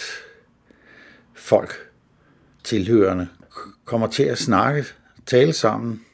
[1.33, 1.89] folk,
[2.63, 3.27] tilhørende,
[3.85, 4.85] kommer til at snakke,
[5.25, 6.05] tale sammen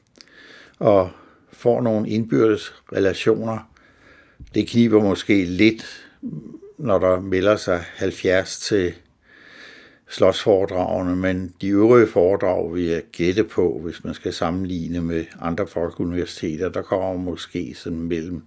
[0.80, 1.12] og
[1.52, 3.72] får nogle indbyrdes relationer.
[4.56, 6.08] Det kniber måske lidt,
[6.78, 8.94] når der melder sig 70 til
[10.10, 15.68] slotsforedragene, men de øvrige foredrag vil jeg gætte på, hvis man skal sammenligne med andre
[15.68, 18.42] folkeuniversiteter, der kommer måske sådan mellem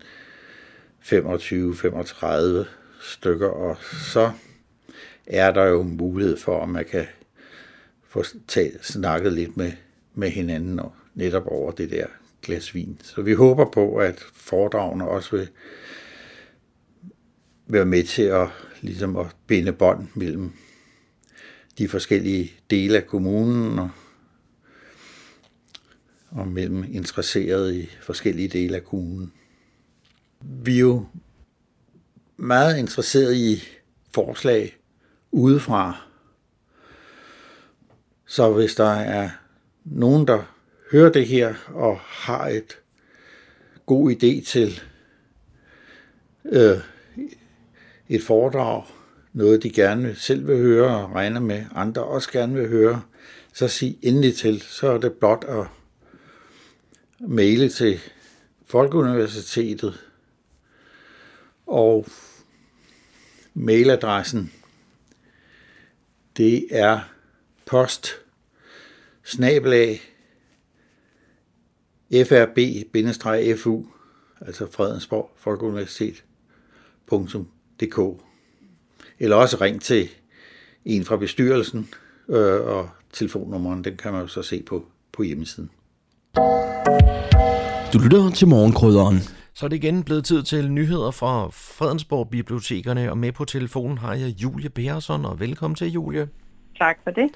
[1.02, 2.66] 25-35
[3.00, 3.76] stykker, og
[4.12, 4.30] så
[5.26, 7.06] er der jo mulighed for, at man kan
[8.08, 9.72] få talt, snakket lidt med,
[10.14, 12.06] med hinanden og netop over det der
[12.42, 13.00] glas vin.
[13.02, 15.48] Så vi håber på, at foredragene også vil
[17.72, 18.48] være med til at,
[18.80, 20.52] ligesom at binde bånd mellem
[21.78, 23.90] de forskellige dele af kommunen og,
[26.30, 29.32] og mellem interesserede i forskellige dele af kommunen.
[30.40, 31.06] Vi er jo
[32.36, 33.62] meget interesseret i
[34.14, 34.76] forslag
[35.30, 36.06] udefra.
[38.26, 39.30] Så hvis der er
[39.84, 40.42] nogen, der
[40.92, 42.78] hører det her og har et
[43.86, 44.80] god idé til
[46.44, 46.78] øh,
[48.10, 48.84] et foredrag,
[49.32, 53.02] noget de gerne selv vil høre og regner med, andre også gerne vil høre,
[53.52, 54.60] så sig endelig til.
[54.60, 55.66] Så er det blot at
[57.20, 58.00] maile til
[58.66, 60.00] Folkeuniversitetet
[61.66, 62.06] og
[63.54, 64.52] mailadressen
[66.36, 67.00] det er
[67.66, 68.08] post
[69.24, 70.00] snabelag
[72.12, 73.86] frb-fu,
[74.40, 76.24] altså Fredensborg Folkeuniversitet,
[77.06, 77.48] punktum
[77.80, 78.24] Folkeuniversitet.dk.
[79.18, 80.08] Eller også ring til
[80.84, 81.88] en fra bestyrelsen,
[82.28, 85.70] øh, og telefonnummeren, den kan man jo så se på, på hjemmesiden.
[87.92, 89.16] Du lytter til morgenkrydderen.
[89.54, 93.98] Så er det igen blevet tid til nyheder fra Fredensborg Bibliotekerne, og med på telefonen
[93.98, 96.28] har jeg Julie Beresson, og velkommen til Julie.
[96.78, 97.30] Tak for det.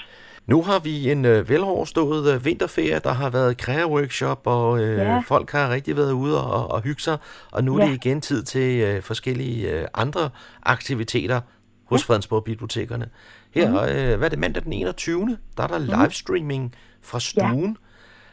[0.46, 5.18] Nu har vi en øh, veloverstået øh, vinterferie, der har været kræverworkshop, og øh, ja.
[5.18, 7.18] folk har rigtig været ude og, og hygge sig,
[7.52, 7.90] og nu er ja.
[7.90, 10.30] det igen tid til øh, forskellige øh, andre
[10.62, 11.40] aktiviteter
[11.84, 12.12] hos ja.
[12.12, 13.08] Fredensborg Bibliotekerne.
[13.54, 14.12] Her, mm-hmm.
[14.12, 15.38] øh, hvad er det, mandag den 21.
[15.56, 16.00] Der er der mm-hmm.
[16.00, 17.76] livestreaming fra stuen.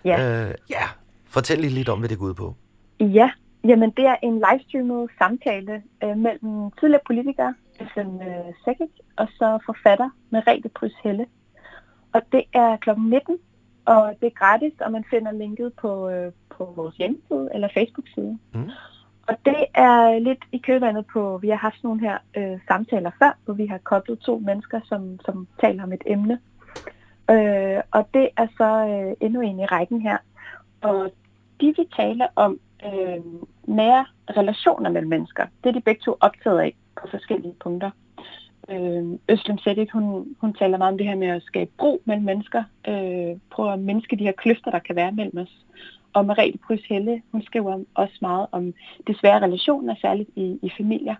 [0.05, 0.21] Ja.
[0.21, 0.49] Ja.
[0.49, 0.83] Øh, ja,
[1.25, 2.55] fortæl lige lidt om, hvad det går ud på.
[2.99, 3.31] Ja,
[3.63, 8.75] jamen det er en livestreamet samtale øh, mellem tidligere politikere, Øslem øh,
[9.17, 11.25] og så forfatter Merete Prys Helle.
[12.13, 12.89] Og det er kl.
[12.97, 13.37] 19,
[13.85, 18.37] og det er gratis, og man finder linket på, øh, på vores hjemmeside eller Facebook-side.
[18.53, 18.69] Mm.
[19.27, 23.37] Og det er lidt i kølvandet på, vi har haft nogle her øh, samtaler før,
[23.45, 26.39] hvor vi har koblet to mennesker, som, som taler om et emne.
[27.31, 30.17] Øh, og det er så øh, endnu en i rækken her.
[30.81, 31.11] Og
[31.61, 33.23] de vi taler om øh,
[33.67, 37.91] nære relationer mellem mennesker, det er de begge to optaget af på forskellige punkter.
[38.71, 42.25] Øh, Øslem Sædik, hun, hun taler meget om det her med at skabe bro mellem
[42.25, 45.65] mennesker, øh, prøve at mindske de her kløfter, der kan være mellem os.
[46.13, 48.73] Og Mariette Prys Helle, hun skriver også meget om
[49.07, 51.15] de svære relationer, særligt i, i familier.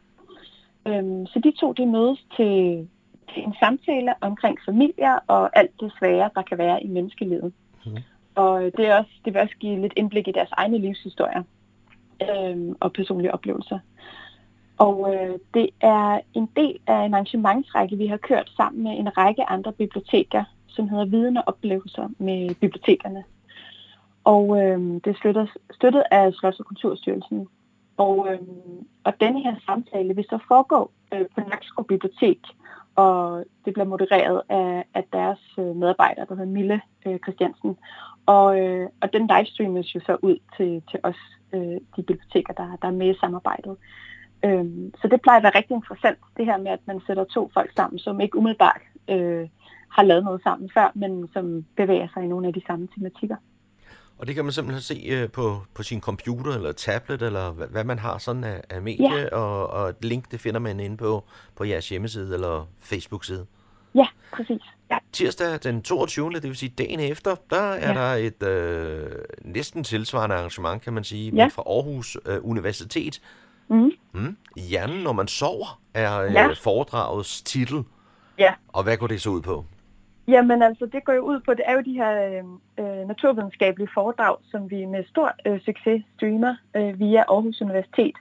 [0.88, 2.88] Øhm, så de to, de mødes til,
[3.34, 7.54] til en samtale omkring familier og alt det svære, der kan være i menneskelivet.
[7.86, 7.98] Mm.
[8.36, 11.44] Og det, er også, det vil også give lidt indblik i deres egne livshistorier
[12.30, 13.80] øhm, og personlige oplevelser.
[14.86, 19.18] Og øh, det er en del af en arrangementsrække, vi har kørt sammen med en
[19.18, 23.24] række andre biblioteker, som hedder Viden og Oplevelser med bibliotekerne.
[24.24, 27.48] Og øh, det er støttet, støttet af Slots- og Kulturstyrelsen.
[27.98, 28.40] Og, øh,
[29.04, 32.40] og denne her samtale vil så foregå øh, på Nakskov Bibliotek,
[32.96, 37.78] og det bliver modereret af, af deres øh, medarbejder, der hedder Mille øh, Christiansen.
[38.26, 41.20] Og, øh, og den livestreames jo så ud til, til os,
[41.54, 43.78] øh, de biblioteker, der, der er med i samarbejdet.
[44.46, 44.66] Øh,
[45.02, 47.72] så det plejer at være rigtig interessant, det her med, at man sætter to folk
[47.76, 49.50] sammen, som ikke umiddelbart øh,
[49.90, 53.36] har lavet noget sammen før, men som bevæger sig i nogle af de samme tematikker.
[54.18, 57.68] Og det kan man simpelthen se øh, på, på sin computer eller tablet, eller hvad,
[57.68, 59.36] hvad man har sådan af, af medie, ja.
[59.36, 61.24] og, og et link, det finder man inde på,
[61.56, 63.46] på jeres hjemmeside eller Facebook-side.
[63.96, 64.62] Ja, præcis.
[64.92, 64.98] Ja.
[65.12, 66.32] Tirsdag den 22.
[66.32, 67.94] det vil sige dagen efter, der er ja.
[67.94, 69.12] der et øh,
[69.42, 71.48] næsten tilsvarende arrangement, kan man sige, ja.
[71.48, 73.22] fra Aarhus øh, Universitet.
[73.72, 73.92] Mm.
[74.14, 74.38] Mm.
[74.58, 76.48] Hjernen, når man sover, er øh, ja.
[76.64, 77.84] foredragets titel.
[78.40, 78.54] Ja.
[78.68, 79.66] Og hvad går det så ud på?
[80.28, 82.44] Jamen altså, det går jo ud på, det er jo de her
[82.80, 88.16] øh, naturvidenskabelige foredrag, som vi med stor øh, succes streamer øh, via Aarhus Universitet.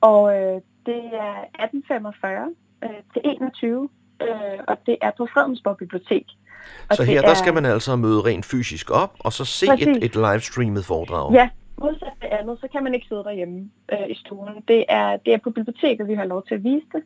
[0.00, 2.54] Og øh, det er 1845
[2.84, 3.88] øh, til 21,
[4.22, 4.28] øh,
[4.68, 6.26] og det er på Fredensborg Bibliotek.
[6.90, 7.26] Og så her, er...
[7.26, 11.32] der skal man altså møde rent fysisk op, og så se et, et livestreamet foredrag?
[11.32, 14.64] Ja, modsat andet, så kan man ikke sidde derhjemme øh, i stuen.
[14.68, 17.02] Det er, det er på biblioteket, vi har lov til at vise det.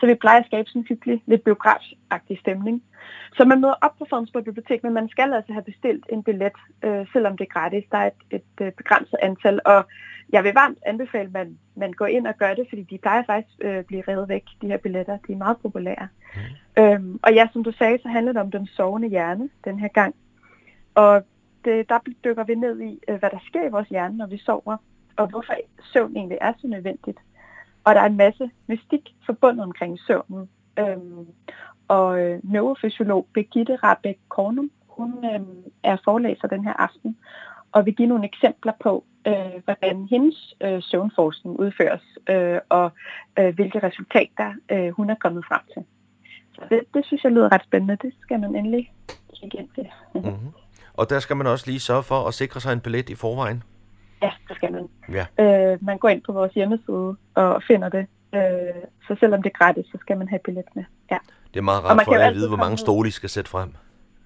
[0.00, 2.82] Så vi plejer at skabe sådan en hyggelig, lidt biografagtig stemning.
[3.36, 6.52] Så man møder op på Fredensborg Bibliotek, men man skal altså have bestilt en billet,
[6.84, 7.84] øh, selvom det er gratis.
[7.92, 9.84] Der er et, et, øh, begrænset antal, og
[10.32, 13.22] jeg vil varmt anbefale, at man, man går ind og gør det, fordi de plejer
[13.26, 15.18] faktisk at øh, blive revet væk, de her billetter.
[15.26, 16.08] De er meget populære.
[16.76, 16.82] Mm.
[16.82, 19.88] Øhm, og ja, som du sagde, så handler det om den sovende hjerne den her
[19.88, 20.14] gang.
[20.94, 21.22] Og
[21.64, 24.26] det, øh, der dykker vi ned i, øh, hvad der sker i vores hjerne, når
[24.26, 24.76] vi sover,
[25.16, 25.54] og hvorfor
[25.92, 27.18] søvn egentlig er så nødvendigt.
[27.84, 30.48] Og der er en masse mystik forbundet omkring søvnen.
[30.78, 31.26] Øhm,
[31.88, 35.40] og øh, neurofysiolog Birgitte Rabeck Kornum, hun øh,
[35.82, 37.16] er forelæser den her aften,
[37.72, 42.90] og vil give nogle eksempler på, øh, hvordan hendes øh, søvnforskning udføres, øh, og
[43.38, 45.84] øh, hvilke resultater øh, hun er kommet frem til.
[46.54, 47.96] Så det, det synes jeg lyder ret spændende.
[48.02, 48.92] Det skal man endelig
[49.34, 49.88] kigge ind til.
[50.14, 50.52] Mm-hmm.
[51.00, 53.62] Og der skal man også lige sørge for at sikre sig en billet i forvejen.
[54.22, 54.88] Ja, det skal man.
[55.18, 55.26] Ja.
[55.44, 58.06] Øh, man går ind på vores hjemmeside og finder det.
[58.34, 58.40] Øh,
[59.06, 60.84] så selvom det er gratis, så skal man have billet med.
[61.10, 61.18] Ja.
[61.54, 63.74] Det er meget rart for jer at vide, hvor mange stole I skal sætte frem.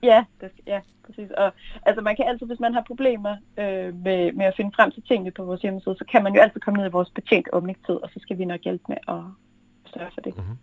[0.03, 1.31] Ja, det, ja, præcis.
[1.31, 1.53] Og
[1.87, 5.03] altså, man kan altid, hvis man har problemer øh, med, med at finde frem til
[5.03, 7.95] tingene på vores hjemmeside, så kan man jo altid komme ned i vores betjent åbningstid,
[7.95, 9.23] og så skal vi nok hjælpe med at
[9.95, 10.37] sørge for det.
[10.37, 10.59] Mm-hmm.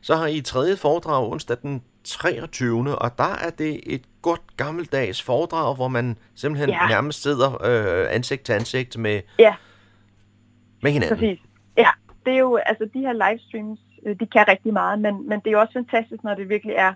[0.00, 2.98] Så har I tredje foredrag onsdag den 23.
[2.98, 6.86] Og der er det et godt gammeldags foredrag, hvor man simpelthen Ja.
[6.88, 9.54] nærmest sidder øh, ansigt til ansigt med, Ja,
[10.82, 11.16] med hinanden.
[11.18, 11.38] præcis.
[11.76, 11.88] Ja,
[12.26, 15.46] det er jo, altså de her livestreams, øh, de kan rigtig meget, men, men det
[15.46, 16.92] er jo også fantastisk, når det virkelig er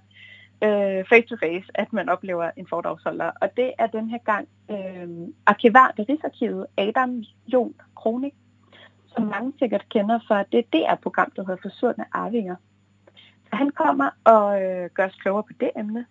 [0.64, 3.30] øh, face-to-face, at man oplever en foredragsholder.
[3.40, 7.22] Og det er den her gang øh, arkivar ved Rigsarkivet, Adam
[7.52, 8.32] Jon Kronik,
[9.14, 12.56] som mange sikkert kender fra det DR-program, der hedder Forsvundne Arvinger.
[13.50, 16.06] Så han kommer og øh, gør os klogere på det emne.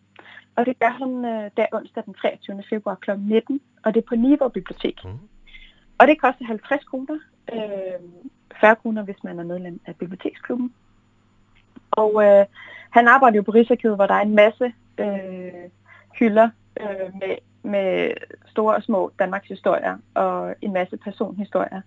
[0.56, 2.64] Og det gør han øh, der onsdag den 23.
[2.70, 3.12] februar kl.
[3.18, 5.06] 19, og det er på Niveau Bibliotek.
[5.06, 5.20] Mm.
[5.98, 7.18] Og det koster 50 kroner,
[7.54, 8.00] øh,
[8.60, 10.74] 40 kroner, hvis man er medlem af biblioteksklubben.
[11.92, 12.46] Og øh,
[12.90, 15.70] han arbejder jo på Rigsarkivet, hvor der er en masse øh,
[16.20, 16.50] hylder
[16.82, 18.12] øh, med, med
[18.48, 21.82] store og små Danmarks historier og en masse personhistorier.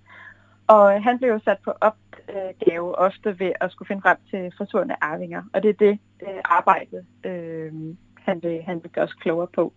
[0.69, 4.53] Og øh, han blev jo sat på opgave ofte ved at skulle finde frem til
[4.57, 5.43] forsvundne arvinger.
[5.53, 7.73] Og det er det øh, arbejde, øh,
[8.15, 9.73] han, vil, han vil gøre os klogere på.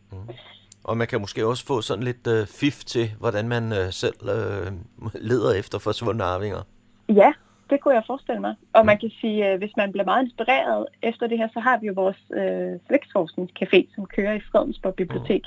[0.83, 4.15] Og man kan måske også få sådan lidt øh, fif til, hvordan man øh, selv
[4.23, 4.71] øh,
[5.15, 6.61] leder efter forsvundne arvinger.
[7.09, 7.33] Ja,
[7.69, 8.55] det kunne jeg forestille mig.
[8.73, 11.77] Og man kan sige, at hvis man bliver meget inspireret efter det her, så har
[11.77, 15.43] vi jo vores øh, slægtsforskningscafé, som kører i Fredensborg Bibliotek.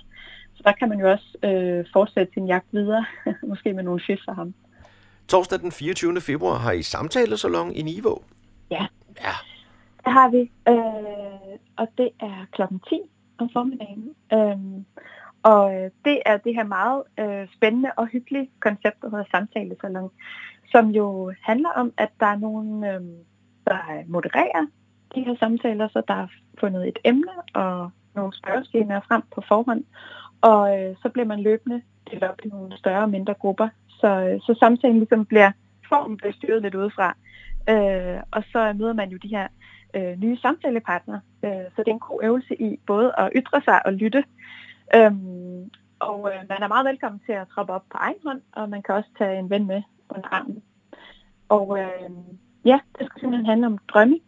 [0.55, 3.05] Så der kan man jo også øh, fortsætte sin jagt videre,
[3.51, 4.55] måske med nogle fif for ham.
[5.29, 6.20] Torsdag den 24.
[6.20, 8.22] februar har I samtalesalon i Niveau.
[8.70, 8.87] Ja.
[9.20, 9.35] Ja.
[10.05, 13.01] Det har vi, øh, og det er klokken 10
[13.39, 14.14] om formiddagen.
[14.33, 14.85] Øhm,
[15.43, 20.11] og øh, det er det her meget øh, spændende og hyggelige koncept, der hedder samtalesalon,
[20.72, 23.01] som jo handler om, at der er nogen, øh,
[23.66, 24.66] der modererer
[25.14, 26.27] de her samtaler, så der er
[26.61, 29.85] fundet et emne og nogle spørgeskemaer frem på forhånd,
[30.41, 33.68] og øh, så bliver man løbende delt op i nogle større og mindre grupper,
[34.05, 35.50] så, øh, så samtalen ligesom bliver,
[35.88, 37.16] formen bliver styret lidt udefra,
[37.72, 39.46] øh, og så møder man jo de her
[39.94, 43.86] øh, nye samtalepartnere, øh, så det er en god øvelse i både at ytre sig
[43.86, 44.24] og lytte,
[44.94, 48.68] øhm, og øh, man er meget velkommen til at troppe op på egen hånd, og
[48.68, 50.62] man kan også tage en ven med under armen.
[51.48, 52.11] Og øh,
[52.64, 54.18] ja, det skal simpelthen handle om drømme,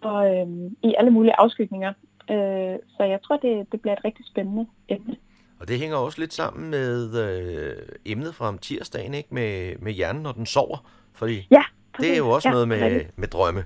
[0.00, 0.46] og øh,
[0.82, 1.92] i alle mulige afskygninger.
[2.30, 5.16] Øh, så jeg tror, det, det bliver et rigtig spændende emne.
[5.60, 7.72] Og det hænger også lidt sammen med øh,
[8.04, 9.34] emnet fra om tirsdagen, ikke?
[9.34, 10.90] Med, med hjernen, når den sover.
[11.12, 11.62] Fordi Ja,
[12.00, 13.64] det er jo også Ja, noget med, med drømme.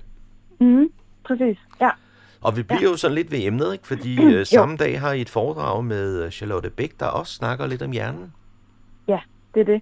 [0.59, 0.91] Mm,
[1.23, 1.89] præcis, ja.
[2.41, 2.87] Og vi bliver ja.
[2.89, 3.87] jo sådan lidt ved emnet, ikke?
[3.87, 7.67] Fordi øh, samme dag har I et foredrag med øh, Charlotte Bæk, der også snakker
[7.67, 8.33] lidt om hjernen.
[9.07, 9.19] Ja,
[9.53, 9.81] det er det.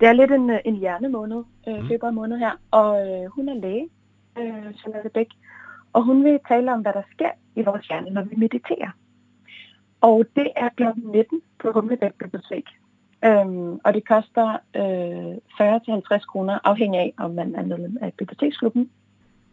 [0.00, 1.88] Det er lidt en, øh, en hjernemåned, øh, Mm.
[1.88, 3.88] februar måned her, og øh, hun er læge,
[4.38, 5.26] øh, Charlotte Bæk,
[5.92, 8.90] og hun vil tale om, hvad der sker i vores hjerne, når vi mediterer.
[10.00, 10.82] Og det er kl.
[10.96, 12.64] 19 på Humlebæk Bibliotek.
[13.24, 15.36] Øhm, og det koster øh,
[16.20, 18.90] 40-50 kroner, afhængig af, om man er medlem af biblioteksklubben.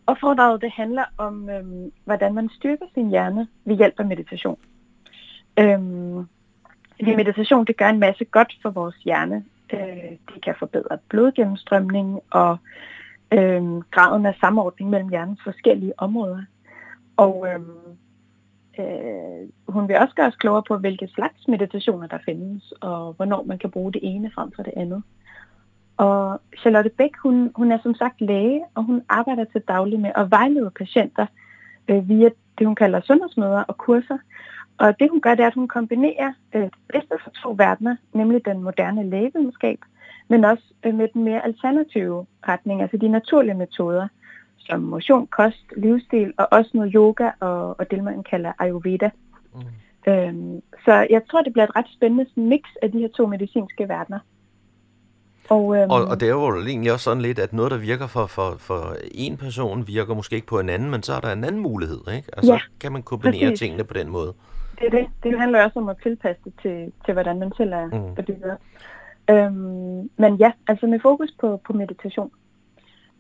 [0.06, 4.58] Og foredraget det handler om, øhm, hvordan man styrker sin hjerne ved hjælp af meditation.
[5.60, 6.28] Øhm,
[6.96, 9.46] fordi meditation det gør en masse godt for vores hjerne.
[9.74, 12.58] Øh, det kan forbedre blodgennemstrømning og
[13.32, 16.44] øh, graden af samordning mellem hjernens forskellige områder.
[17.18, 17.60] Og øh,
[18.80, 23.44] øh, hun vil også gøre os klogere på, hvilke slags meditationer der findes, og hvornår
[23.44, 25.04] man kan bruge det ene frem for det andet.
[25.98, 30.12] Og Charlotte Bæk, hun, hun er som sagt læge, og hun arbejder til daglig med
[30.16, 31.26] at vejlede patienter
[31.88, 34.18] øh, via det, hun kalder sundhedsmøder og kurser.
[34.78, 37.96] Og det, hun gør, det er, at hun kombinerer øh, det bedste fra to verdener,
[38.14, 39.80] nemlig den moderne lægevidenskab,
[40.28, 44.08] men også øh, med den mere alternative retning, altså de naturlige metoder,
[44.66, 49.10] som motion, kost, livsstil og også noget yoga og, og det, man kalder Ayurveda.
[49.56, 49.62] Mm.
[50.12, 53.90] Øhm, så jeg tror, det bliver et ret spændende mix af de her to medicinske
[53.90, 54.20] verdener.
[55.50, 58.08] Og, øhm, Og, og det er jo egentlig også sådan lidt, at noget, der virker
[58.08, 61.32] for, for, for en person, virker måske ikke på en anden, men så er der
[61.32, 62.30] en anden mulighed, ikke?
[62.38, 63.60] Altså, Ja, kan man kombinere præcis.
[63.60, 64.34] tingene på den måde.
[64.80, 65.08] Det er det.
[65.24, 68.16] Det handler også om at tilpasse det til, til hvordan man selv er Mm.
[68.26, 68.58] bygget.
[69.30, 72.32] Øhm, men ja, altså med fokus på, på meditation.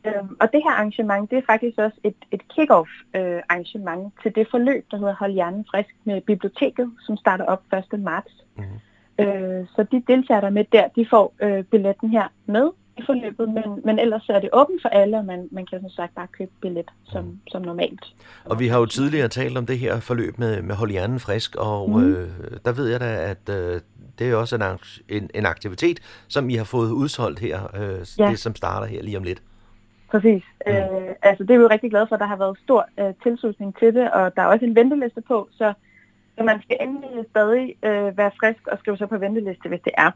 [0.06, 4.36] Øhm, og det her arrangement, det er faktisk også et, et kick-off øh, arrangement til
[4.36, 8.00] det forløb, der hedder Hold Hjernen Frisk med biblioteket, som starter op 1.
[8.00, 8.34] marts.
[8.58, 8.64] Mm.
[9.20, 13.02] Øh, så de deltagere, der er med der, de får øh, billetten her med i
[13.06, 16.16] forløbet, men, men ellers er det åbent for alle, og man, man kan som sagt
[16.16, 17.40] bare købe billet som, mm.
[17.48, 18.06] som normalt.
[18.46, 21.56] Og vi har jo tidligere talt om det her forløb med, med Hold Hjernen Frisk,
[21.56, 22.06] og mm.
[22.06, 22.30] øh,
[22.66, 23.82] der ved jeg da, at øh,
[24.20, 24.64] det er også en,
[25.18, 28.30] en, en aktivitet, som I har fået udsolgt her, øh, ja.
[28.30, 29.42] det som starter her lige om lidt.
[30.16, 30.44] Præcis.
[30.68, 30.74] Mm.
[30.74, 33.78] Øh, altså det er vi jo rigtig glade for, der har været stor øh, tilslutning
[33.80, 35.74] til det, og der er også en venteliste på, så
[36.38, 39.94] så man skal endelig stadig øh, være frisk og skrive sig på venteliste, hvis det
[39.98, 40.12] er.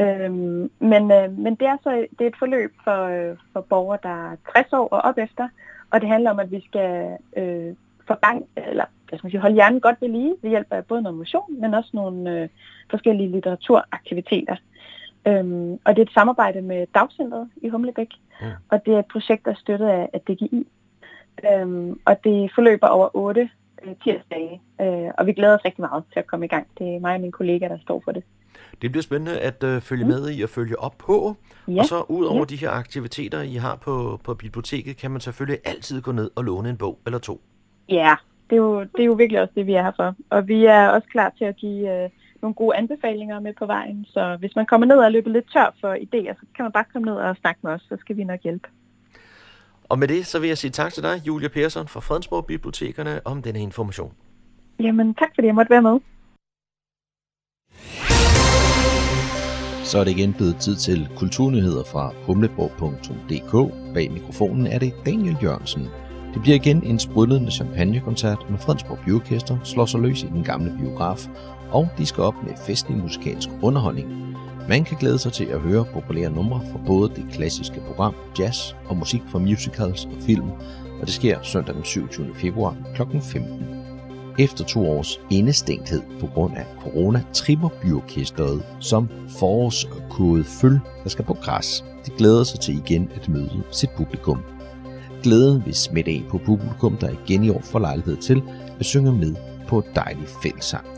[0.00, 3.98] Øhm, men, øh, men det er så det er et forløb for, øh, for borgere,
[4.02, 5.48] der er 60 år og op efter,
[5.90, 7.74] og det handler om, at vi skal øh,
[8.14, 11.02] gang, eller hvad skal man sige, holde hjernen godt ved lige ved hjælp af både
[11.02, 12.48] noget motion, men også nogle øh,
[12.90, 14.56] forskellige litteraturaktiviteter.
[15.26, 18.08] Øhm, og det er et samarbejde med Dagcentret i Humlebæk,
[18.42, 18.46] ja.
[18.68, 20.66] og det er et projekt, der er støttet af, af DGI.
[21.52, 23.50] Øhm, og det forløber over otte
[23.84, 26.66] øh, tirsdage, øh, og vi glæder os rigtig meget til at komme i gang.
[26.78, 28.22] Det er mig og min kollega, der står for det.
[28.82, 30.10] Det bliver spændende at øh, følge mm.
[30.10, 31.36] med i og følge op på.
[31.68, 31.78] Ja.
[31.78, 32.44] Og så ud over ja.
[32.44, 36.44] de her aktiviteter, I har på, på biblioteket, kan man selvfølgelig altid gå ned og
[36.44, 37.40] låne en bog eller to.
[37.88, 38.14] Ja,
[38.50, 40.14] det er, jo, det er jo virkelig også det, vi er her for.
[40.30, 42.10] Og vi er også klar til at give øh,
[42.42, 44.04] nogle gode anbefalinger med på vejen.
[44.04, 46.84] Så hvis man kommer ned og løber lidt tør for idéer, så kan man bare
[46.92, 48.68] komme ned og snakke med os, så skal vi nok hjælpe.
[49.88, 53.20] Og med det, så vil jeg sige tak til dig, Julia Persson fra Fredensborg Bibliotekerne,
[53.24, 54.12] om denne information.
[54.80, 56.00] Jamen, tak fordi jeg måtte være med.
[59.84, 63.52] Så er det igen blevet tid til kulturnyheder fra humleborg.dk.
[63.94, 65.82] Bag mikrofonen er det Daniel Jørgensen.
[66.34, 70.78] Det bliver igen en sprudlende champagnekoncert med Fredensborg Byorkester slår sig løs i den gamle
[70.80, 71.20] biograf,
[71.72, 74.36] og de skal op med festlig musikalsk underholdning.
[74.68, 78.72] Man kan glæde sig til at høre populære numre fra både det klassiske program, jazz
[78.88, 80.50] og musik fra musicals og film,
[81.00, 82.34] og det sker søndag den 27.
[82.34, 83.02] februar kl.
[83.22, 83.82] 15.
[84.38, 89.08] Efter to års indestængthed på grund af corona, tripper byorkestret som
[89.38, 91.84] forårskodet føl, der skal på græs.
[92.06, 94.42] De glæder sig til igen at møde sit publikum.
[95.22, 98.42] Glæden vil smitte af på publikum, der igen i år får lejlighed til
[98.80, 99.34] at synge med
[99.68, 100.91] på dejlig fællesang.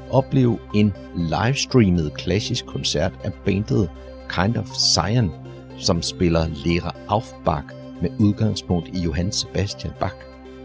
[0.09, 3.89] opleve en livestreamet klassisk koncert af bandet
[4.29, 5.31] Kind of Cyan,
[5.77, 7.67] som spiller Lera Aufbach
[8.01, 10.15] med udgangspunkt i Johann Sebastian Bach.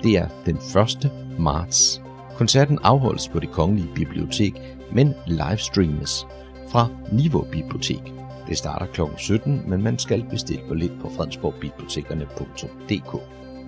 [0.03, 1.11] Det er den 1.
[1.38, 2.03] marts.
[2.36, 4.55] Koncerten afholdes på det kongelige bibliotek,
[4.93, 6.26] men livestreames
[6.68, 8.12] fra Niveau Bibliotek.
[8.49, 9.01] Det starter kl.
[9.18, 13.14] 17, men man skal bestille billet på fredensborgbibliotekerne.dk,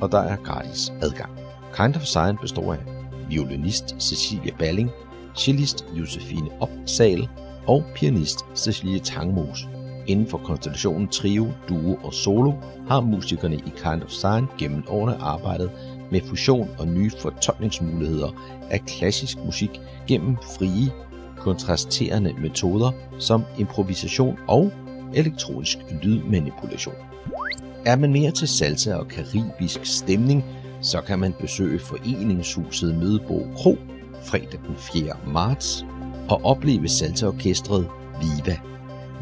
[0.00, 1.30] og der er gratis adgang.
[1.76, 2.78] Kind of Science består af
[3.28, 4.90] violinist Cecilia Balling,
[5.37, 7.28] cellist Josefine Opsal
[7.66, 9.68] og pianist Cecilie Tangmos.
[10.07, 12.53] Inden for konstellationen trio, duo og solo
[12.89, 15.70] har musikerne i Kind of Sign gennem årene arbejdet
[16.11, 18.28] med fusion og nye fortolkningsmuligheder
[18.70, 20.93] af klassisk musik gennem frie,
[21.39, 24.72] kontrasterende metoder som improvisation og
[25.14, 26.95] elektronisk lydmanipulation.
[27.85, 30.45] Er man mere til salsa og karibisk stemning,
[30.80, 33.78] så kan man besøge foreningshuset Mødebo Kro
[34.24, 35.12] fredag den 4.
[35.26, 35.86] marts
[36.28, 37.88] og opleve salsaorkestret
[38.20, 38.56] Viva.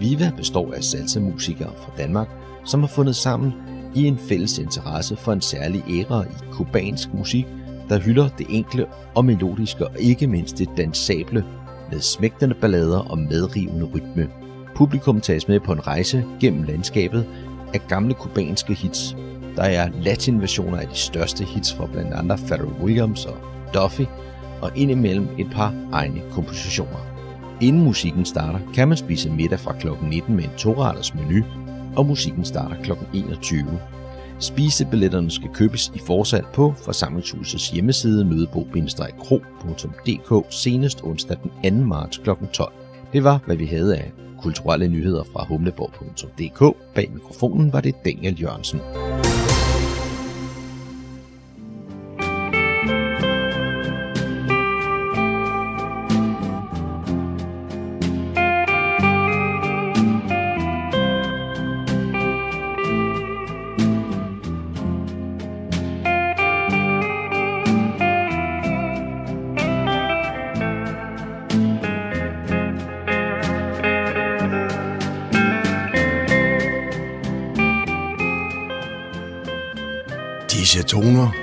[0.00, 2.28] Viva består af salsamusikere fra Danmark,
[2.64, 3.53] som har fundet sammen
[3.94, 7.46] i en fælles interesse for en særlig æra i kubansk musik,
[7.88, 11.44] der hylder det enkle og melodiske og ikke mindst det dansable
[11.92, 14.28] med smægtende ballader og medrivende rytme.
[14.76, 17.26] Publikum tages med på en rejse gennem landskabet
[17.74, 19.16] af gamle kubanske hits.
[19.57, 23.36] Der er latinversioner af de største hits fra blandt andre Pharrell Williams og
[23.74, 24.03] Duffy,
[24.63, 27.07] og indimellem et par egne kompositioner.
[27.61, 29.87] Inden musikken starter, kan man spise middag fra kl.
[30.03, 31.45] 19 med en toretters menu,
[31.97, 32.91] og musikken starter kl.
[33.15, 33.79] 21.
[34.39, 41.87] Spisebilletterne skal købes i forsalg på forsamlingshusets hjemmeside mødebo-kro.dk senest onsdag den 2.
[41.87, 42.31] marts kl.
[42.53, 42.73] 12.
[43.13, 46.77] Det var, hvad vi havde af kulturelle nyheder fra humleborg.dk.
[46.95, 48.81] Bag mikrofonen var det Daniel Jørgensen.